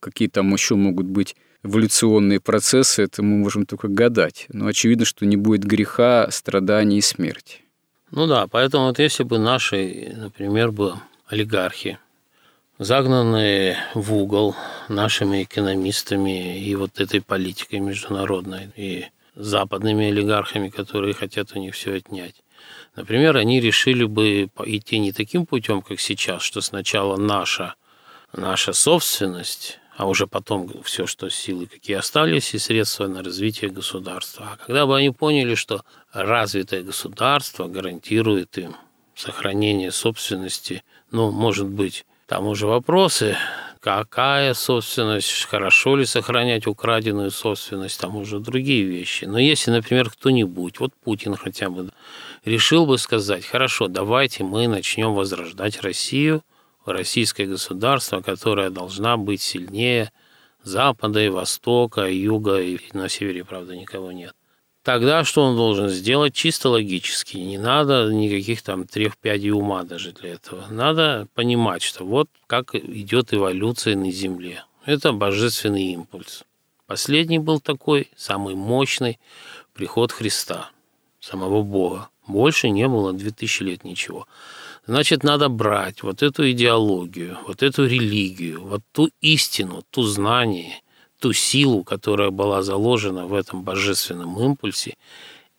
какие 0.00 0.28
там 0.28 0.52
еще 0.52 0.74
могут 0.74 1.06
быть 1.06 1.36
эволюционные 1.62 2.40
процессы, 2.40 3.02
это 3.02 3.22
мы 3.22 3.36
можем 3.36 3.66
только 3.66 3.88
гадать. 3.88 4.46
Но 4.48 4.66
очевидно, 4.66 5.04
что 5.04 5.26
не 5.26 5.36
будет 5.36 5.64
греха, 5.64 6.28
страданий 6.30 6.98
и 6.98 7.02
смерти. 7.02 7.58
Ну 8.10 8.26
да, 8.26 8.46
поэтому 8.46 8.86
вот 8.86 8.98
если 8.98 9.22
бы 9.22 9.38
наши, 9.38 10.14
например, 10.16 10.72
бы 10.72 10.94
олигархи, 11.28 11.98
загнанные 12.78 13.76
в 13.94 14.14
угол 14.14 14.56
нашими 14.88 15.44
экономистами 15.44 16.58
и 16.58 16.74
вот 16.74 16.98
этой 16.98 17.20
политикой 17.20 17.78
международной, 17.78 18.70
и 18.74 19.04
западными 19.36 20.06
олигархами, 20.08 20.70
которые 20.70 21.14
хотят 21.14 21.54
у 21.54 21.60
них 21.60 21.74
все 21.74 21.94
отнять. 21.94 22.34
Например, 22.96 23.36
они 23.36 23.60
решили 23.60 24.04
бы 24.04 24.50
идти 24.66 24.98
не 24.98 25.12
таким 25.12 25.46
путем, 25.46 25.82
как 25.82 26.00
сейчас, 26.00 26.42
что 26.42 26.60
сначала 26.60 27.16
наша, 27.16 27.74
наша 28.32 28.72
собственность, 28.72 29.78
а 29.96 30.06
уже 30.06 30.26
потом 30.26 30.82
все, 30.82 31.06
что 31.06 31.28
силы 31.28 31.66
какие 31.66 31.96
остались, 31.96 32.54
и 32.54 32.58
средства 32.58 33.06
на 33.06 33.22
развитие 33.22 33.70
государства. 33.70 34.50
А 34.52 34.56
когда 34.56 34.86
бы 34.86 34.96
они 34.96 35.10
поняли, 35.10 35.54
что 35.54 35.84
развитое 36.12 36.82
государство 36.82 37.68
гарантирует 37.68 38.58
им 38.58 38.76
сохранение 39.14 39.92
собственности, 39.92 40.82
ну, 41.10 41.30
может 41.30 41.66
быть, 41.66 42.06
там 42.26 42.46
уже 42.46 42.66
вопросы, 42.66 43.36
какая 43.80 44.54
собственность, 44.54 45.44
хорошо 45.44 45.96
ли 45.96 46.04
сохранять 46.04 46.66
украденную 46.66 47.30
собственность, 47.30 48.00
там 48.00 48.16
уже 48.16 48.38
другие 48.38 48.84
вещи. 48.84 49.24
Но 49.24 49.38
если, 49.38 49.70
например, 49.70 50.10
кто-нибудь, 50.10 50.80
вот 50.80 50.92
Путин 51.02 51.34
хотя 51.34 51.70
бы, 51.70 51.90
решил 52.44 52.86
бы 52.86 52.98
сказать, 52.98 53.44
хорошо, 53.44 53.88
давайте 53.88 54.44
мы 54.44 54.68
начнем 54.68 55.14
возрождать 55.14 55.82
Россию, 55.82 56.42
российское 56.84 57.46
государство, 57.46 58.20
которое 58.20 58.70
должна 58.70 59.16
быть 59.16 59.42
сильнее 59.42 60.10
Запада 60.62 61.20
и 61.20 61.28
Востока, 61.28 62.06
и 62.06 62.16
Юга, 62.16 62.60
и 62.60 62.78
на 62.92 63.08
севере, 63.08 63.44
правда, 63.44 63.76
никого 63.76 64.12
нет. 64.12 64.34
Тогда 64.82 65.24
что 65.24 65.42
он 65.42 65.56
должен 65.56 65.90
сделать? 65.90 66.34
Чисто 66.34 66.70
логически. 66.70 67.36
Не 67.36 67.58
надо 67.58 68.10
никаких 68.10 68.62
там 68.62 68.86
трех 68.86 69.18
пядей 69.18 69.50
ума 69.50 69.82
даже 69.82 70.12
для 70.12 70.34
этого. 70.34 70.66
Надо 70.70 71.28
понимать, 71.34 71.82
что 71.82 72.04
вот 72.04 72.28
как 72.46 72.74
идет 72.74 73.34
эволюция 73.34 73.94
на 73.94 74.10
Земле. 74.10 74.64
Это 74.86 75.12
божественный 75.12 75.92
импульс. 75.92 76.44
Последний 76.86 77.38
был 77.38 77.60
такой, 77.60 78.10
самый 78.16 78.54
мощный, 78.54 79.20
приход 79.74 80.12
Христа, 80.12 80.70
самого 81.20 81.62
Бога. 81.62 82.08
Больше 82.30 82.70
не 82.70 82.88
было 82.88 83.12
2000 83.12 83.62
лет 83.62 83.84
ничего. 83.84 84.26
Значит, 84.86 85.22
надо 85.24 85.48
брать 85.48 86.02
вот 86.02 86.22
эту 86.22 86.50
идеологию, 86.50 87.38
вот 87.46 87.62
эту 87.62 87.86
религию, 87.86 88.62
вот 88.62 88.82
ту 88.92 89.10
истину, 89.20 89.82
ту 89.90 90.02
знание, 90.02 90.80
ту 91.18 91.32
силу, 91.32 91.84
которая 91.84 92.30
была 92.30 92.62
заложена 92.62 93.26
в 93.26 93.34
этом 93.34 93.62
божественном 93.62 94.40
импульсе, 94.40 94.96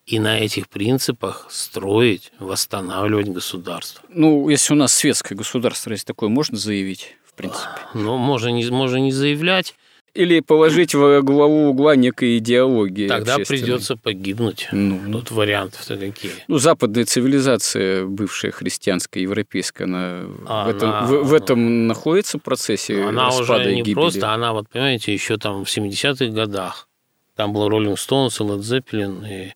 и 0.06 0.20
на 0.20 0.40
этих 0.40 0.68
принципах 0.68 1.48
строить, 1.50 2.32
восстанавливать 2.40 3.30
государство. 3.30 4.04
Ну, 4.10 4.50
если 4.50 4.74
у 4.74 4.78
нас 4.78 4.94
светское 4.94 5.38
государство, 5.38 5.92
если 5.92 6.06
такое 6.06 6.30
можно 6.30 6.58
заявить, 6.58 7.16
в 7.24 7.34
принципе. 7.34 7.70
Ну, 7.94 8.18
можно 8.18 8.50
не, 8.50 8.70
можно 8.70 8.98
не 8.98 9.12
заявлять, 9.12 9.76
или 10.14 10.40
положить 10.42 10.94
в 10.94 11.22
главу 11.22 11.70
угла 11.70 11.96
некой 11.96 12.38
идеологии. 12.38 13.08
Тогда 13.08 13.38
придется 13.38 13.96
погибнуть. 13.96 14.68
Ну, 14.72 15.00
Тут 15.12 15.32
вариантов-то 15.32 15.98
какие. 15.98 16.32
Ну, 16.48 16.58
западная 16.58 17.06
цивилизация, 17.06 18.06
бывшая 18.06 18.52
христианская, 18.52 19.22
европейская, 19.22 19.86
она, 19.86 20.24
она 20.46 20.66
в 20.66 20.70
этом, 20.70 21.06
в, 21.06 21.24
в 21.24 21.34
этом 21.34 21.88
находится 21.88 22.40
в 22.40 22.42
процессе 22.42 23.04
Она 23.04 23.28
распада 23.28 23.62
уже 23.62 23.76
не 23.76 23.82
гибели. 23.82 23.94
просто, 23.94 24.32
она, 24.32 24.54
вот 24.54 24.70
понимаете, 24.70 25.14
еще 25.14 25.38
там 25.38 25.64
в 25.64 25.68
70-х 25.68 26.26
годах. 26.28 26.88
Там 27.36 27.54
был 27.54 27.70
Роллинг 27.70 27.98
Стоунс 27.98 28.40
и 28.42 28.44
Лед 28.44 28.64
Зеппелин, 28.64 29.26
и 29.26 29.54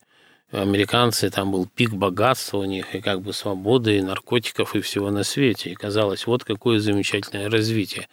американцы, 0.52 1.30
там 1.30 1.52
был 1.52 1.66
пик 1.66 1.94
богатства 1.94 2.60
у 2.60 2.66
них, 2.66 2.96
и 2.96 3.02
как 3.02 3.22
бы 3.22 3.34
свободы, 3.34 3.98
и 3.98 4.02
наркотиков, 4.02 4.76
и 4.76 4.82
всего 4.82 5.12
на 5.12 5.24
свете. 5.24 5.72
И 5.72 5.76
казалось, 5.76 6.28
вот 6.28 6.44
какое 6.44 6.80
замечательное 6.80 7.50
развитие. 7.50 8.08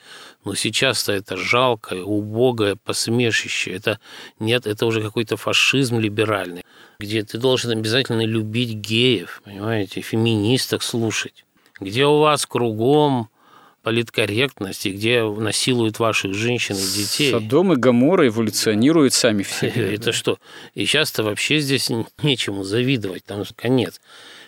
Но 0.45 0.55
сейчас-то 0.55 1.13
это 1.13 1.37
жалкое, 1.37 2.03
убогое 2.03 2.77
посмешище. 2.77 3.73
Это 3.73 3.99
нет, 4.39 4.67
это 4.67 4.87
уже 4.87 5.03
какой-то 5.03 5.37
фашизм 5.37 5.99
либеральный, 5.99 6.65
где 6.99 7.23
ты 7.23 7.39
должен 7.39 7.71
обязательно 7.71 8.25
любить 8.25 8.75
геев, 8.75 9.43
понимаете, 9.45 10.01
феминисток 10.01 10.83
слушать. 10.83 11.45
Где 11.81 12.07
у 12.07 12.19
вас 12.19 12.47
кругом 12.47 13.29
политкорректности, 13.83 14.89
где 14.89 15.23
насилуют 15.23 15.99
ваших 15.99 16.35
женщин 16.35 16.77
и 16.77 16.97
детей. 16.97 17.31
Содом 17.31 17.73
и 17.73 17.77
Гамора 17.77 18.27
эволюционируют 18.29 19.13
сами 19.13 19.43
все. 19.43 19.67
Это 19.95 20.13
что? 20.13 20.39
И 20.75 20.87
сейчас-то 20.87 21.23
вообще 21.23 21.61
здесь 21.61 21.91
нечему 22.23 22.65
завидовать, 22.65 23.25
там 23.25 23.45
конец. 23.57 24.01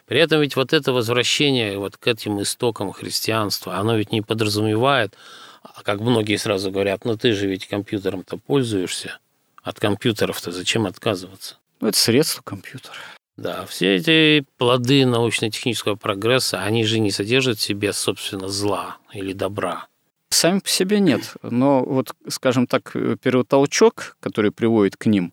При 0.06 0.20
этом 0.20 0.40
ведь 0.40 0.54
вот 0.56 0.72
это 0.72 0.92
возвращение 0.92 1.78
вот 1.78 1.96
к 1.96 2.06
этим 2.06 2.42
истокам 2.42 2.92
христианства, 2.92 3.76
оно 3.76 3.96
ведь 3.96 4.12
не 4.12 4.20
подразумевает, 4.20 5.14
а 5.62 5.82
как 5.82 6.00
многие 6.00 6.36
сразу 6.36 6.70
говорят, 6.70 7.04
ну 7.04 7.16
ты 7.16 7.32
же 7.32 7.46
ведь 7.46 7.66
компьютером-то 7.66 8.36
пользуешься, 8.36 9.18
от 9.62 9.80
компьютеров-то 9.80 10.52
зачем 10.52 10.86
отказываться? 10.86 11.56
Ну, 11.80 11.88
это 11.88 11.98
средство 11.98 12.42
компьютера. 12.42 12.96
Да, 13.36 13.66
все 13.66 13.96
эти 13.96 14.44
плоды 14.58 15.04
научно-технического 15.06 15.96
прогресса, 15.96 16.62
они 16.62 16.84
же 16.84 17.00
не 17.00 17.10
содержат 17.10 17.58
в 17.58 17.62
себе, 17.62 17.92
собственно, 17.92 18.48
зла 18.48 18.98
или 19.12 19.32
добра. 19.32 19.88
Сами 20.30 20.60
по 20.60 20.68
себе 20.68 21.00
нет. 21.00 21.34
Но 21.42 21.84
вот, 21.84 22.14
скажем 22.28 22.66
так, 22.66 22.92
первотолчок, 22.92 24.16
который 24.20 24.52
приводит 24.52 24.96
к 24.96 25.06
ним 25.06 25.32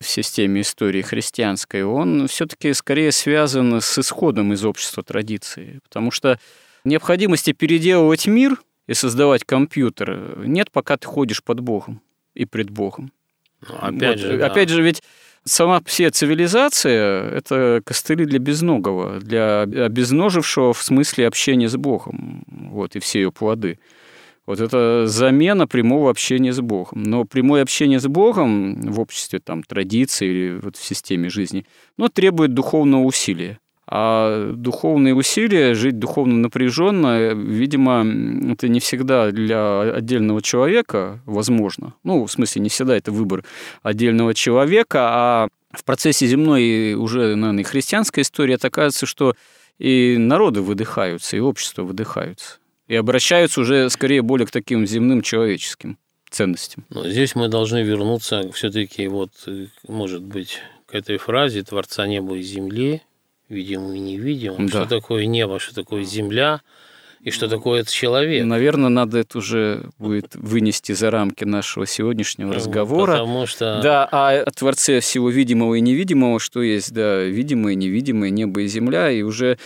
в 0.00 0.06
системе 0.06 0.62
истории 0.62 1.02
христианской, 1.02 1.84
он 1.84 2.28
все-таки 2.28 2.72
скорее 2.72 3.12
связан 3.12 3.80
с 3.80 3.98
исходом 3.98 4.52
из 4.52 4.64
общества 4.64 5.02
традиции. 5.02 5.80
Потому 5.84 6.10
что 6.10 6.38
необходимости 6.84 7.52
переделывать 7.52 8.26
мир 8.26 8.60
и 8.86 8.94
создавать 8.94 9.44
компьютер 9.44 10.38
нет, 10.46 10.70
пока 10.70 10.96
ты 10.96 11.06
ходишь 11.06 11.42
под 11.42 11.60
Богом 11.60 12.02
и 12.34 12.44
пред 12.44 12.70
Богом. 12.70 13.12
Ну, 13.66 13.74
опять 13.80 14.20
вот, 14.20 14.30
же, 14.30 14.38
да. 14.38 14.46
опять 14.46 14.68
же, 14.68 14.82
ведь 14.82 15.02
сама 15.46 15.80
вся 15.86 16.10
цивилизация– 16.10 17.30
это 17.30 17.80
костыли 17.84 18.26
для 18.26 18.38
безногого, 18.38 19.20
для 19.20 19.62
обезножившего 19.62 20.72
в 20.72 20.82
смысле 20.82 21.26
общения 21.26 21.68
с 21.68 21.76
Богом, 21.76 22.44
вот, 22.48 22.96
и 22.96 22.98
все 22.98 23.20
ее 23.20 23.32
плоды. 23.32 23.78
Вот 24.44 24.60
это 24.60 25.06
замена 25.06 25.66
прямого 25.66 26.08
общения 26.08 26.52
с 26.52 26.60
Богом. 26.60 27.02
Но 27.02 27.24
прямое 27.24 27.62
общение 27.62 27.98
с 27.98 28.06
Богом 28.06 28.80
в 28.92 29.00
обществе 29.00 29.40
там, 29.40 29.64
традиции 29.64 30.28
или 30.28 30.60
вот 30.62 30.76
в 30.76 30.84
системе 30.84 31.28
жизни, 31.30 31.66
но 31.96 32.08
требует 32.08 32.54
духовного 32.54 33.02
усилия. 33.02 33.58
А 33.88 34.52
духовные 34.52 35.14
усилия, 35.14 35.74
жить 35.74 35.98
духовно 35.98 36.34
напряженно, 36.34 37.34
видимо, 37.34 38.04
это 38.52 38.68
не 38.68 38.80
всегда 38.80 39.30
для 39.30 39.80
отдельного 39.80 40.42
человека 40.42 41.20
возможно. 41.24 41.94
Ну, 42.02 42.24
в 42.24 42.30
смысле, 42.30 42.62
не 42.62 42.68
всегда 42.68 42.96
это 42.96 43.12
выбор 43.12 43.44
отдельного 43.82 44.34
человека, 44.34 44.98
а 45.02 45.48
в 45.70 45.84
процессе 45.84 46.26
земной 46.26 46.94
уже, 46.94 47.36
наверное, 47.36 47.62
христианской 47.62 48.22
истории 48.22 48.54
это 48.54 48.68
оказывается, 48.68 49.06
что 49.06 49.34
и 49.78 50.16
народы 50.18 50.62
выдыхаются, 50.62 51.36
и 51.36 51.40
общества 51.40 51.82
выдыхаются. 51.82 52.58
И 52.88 52.96
обращаются 52.96 53.60
уже 53.60 53.88
скорее 53.90 54.22
более 54.22 54.46
к 54.46 54.50
таким 54.50 54.86
земным 54.86 55.22
человеческим 55.22 55.98
ценностям. 56.30 56.84
Но 56.88 57.08
здесь 57.08 57.34
мы 57.34 57.48
должны 57.48 57.82
вернуться 57.82 58.50
все-таки 58.52 59.06
вот, 59.06 59.30
может 59.86 60.22
быть, 60.22 60.58
к 60.86 60.94
этой 60.94 61.18
фразе 61.18 61.62
«Творца 61.62 62.06
неба 62.06 62.36
и 62.36 62.42
земли», 62.42 63.02
видимым 63.48 63.94
и 63.94 63.98
невидимым. 63.98 64.66
Да. 64.66 64.84
Что 64.84 64.86
такое 64.86 65.26
небо, 65.26 65.58
что 65.58 65.74
такое 65.74 66.02
земля, 66.02 66.60
и 67.20 67.30
что 67.30 67.48
такое 67.48 67.82
человек. 67.84 68.44
Наверное, 68.44 68.88
надо 68.88 69.18
это 69.18 69.38
уже 69.38 69.90
будет 69.98 70.36
вынести 70.36 70.92
за 70.92 71.10
рамки 71.10 71.44
нашего 71.44 71.86
сегодняшнего 71.86 72.54
разговора. 72.54 73.12
Потому 73.12 73.46
что... 73.46 73.80
Да, 73.82 74.08
а 74.12 74.30
о 74.42 74.50
Творце 74.50 75.00
всего 75.00 75.30
видимого 75.30 75.74
и 75.74 75.80
невидимого, 75.80 76.38
что 76.38 76.62
есть, 76.62 76.92
да, 76.92 77.24
видимое, 77.24 77.74
невидимое, 77.74 78.30
небо 78.30 78.60
и 78.60 78.68
земля, 78.68 79.10
и 79.10 79.22
уже 79.22 79.58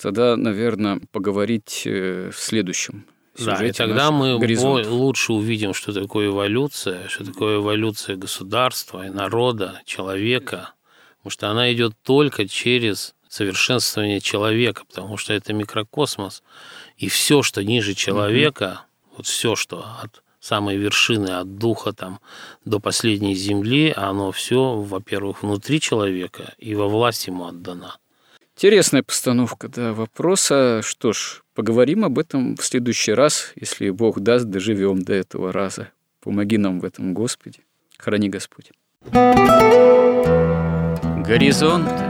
тогда, 0.00 0.36
наверное, 0.36 1.00
поговорить 1.10 1.82
э, 1.84 2.30
в 2.32 2.38
следующем 2.38 3.04
да, 3.38 3.64
и 3.64 3.72
тогда 3.72 4.10
мы 4.10 4.38
горизонтов. 4.38 4.92
лучше 4.92 5.32
увидим, 5.32 5.72
что 5.72 5.92
такое 5.92 6.28
эволюция, 6.28 7.08
что 7.08 7.24
такое 7.24 7.58
эволюция 7.58 8.16
государства 8.16 9.06
и 9.06 9.10
народа, 9.10 9.80
человека, 9.84 10.74
потому 11.18 11.30
что 11.30 11.50
она 11.50 11.72
идет 11.72 11.94
только 12.02 12.48
через 12.48 13.14
совершенствование 13.30 14.20
человека, 14.20 14.84
потому 14.86 15.16
что 15.16 15.32
это 15.32 15.52
микрокосмос, 15.52 16.42
и 16.98 17.08
все, 17.08 17.42
что 17.42 17.64
ниже 17.64 17.94
человека, 17.94 18.64
mm-hmm. 18.82 19.14
вот 19.16 19.26
все, 19.26 19.54
что 19.54 19.86
от 20.02 20.22
самой 20.40 20.76
вершины, 20.76 21.28
от 21.28 21.56
духа 21.56 21.92
там 21.92 22.20
до 22.64 22.80
последней 22.80 23.34
земли, 23.34 23.94
оно 23.96 24.32
все, 24.32 24.74
во-первых, 24.74 25.42
внутри 25.42 25.80
человека 25.80 26.54
и 26.58 26.74
во 26.74 26.88
власть 26.88 27.28
ему 27.28 27.46
отдано. 27.46 27.96
Интересная 28.56 29.02
постановка 29.02 29.68
да, 29.68 29.92
вопроса. 29.92 30.82
Что 30.82 31.12
ж, 31.12 31.42
поговорим 31.54 32.04
об 32.04 32.18
этом 32.18 32.56
в 32.56 32.64
следующий 32.64 33.12
раз, 33.12 33.52
если 33.54 33.90
Бог 33.90 34.20
даст, 34.20 34.46
доживем 34.46 35.02
до 35.02 35.14
этого 35.14 35.52
раза. 35.52 35.92
Помоги 36.20 36.58
нам 36.58 36.80
в 36.80 36.84
этом, 36.84 37.14
Господи. 37.14 37.60
Храни 37.96 38.28
Господь. 38.28 38.72
Горизонт 41.22 42.09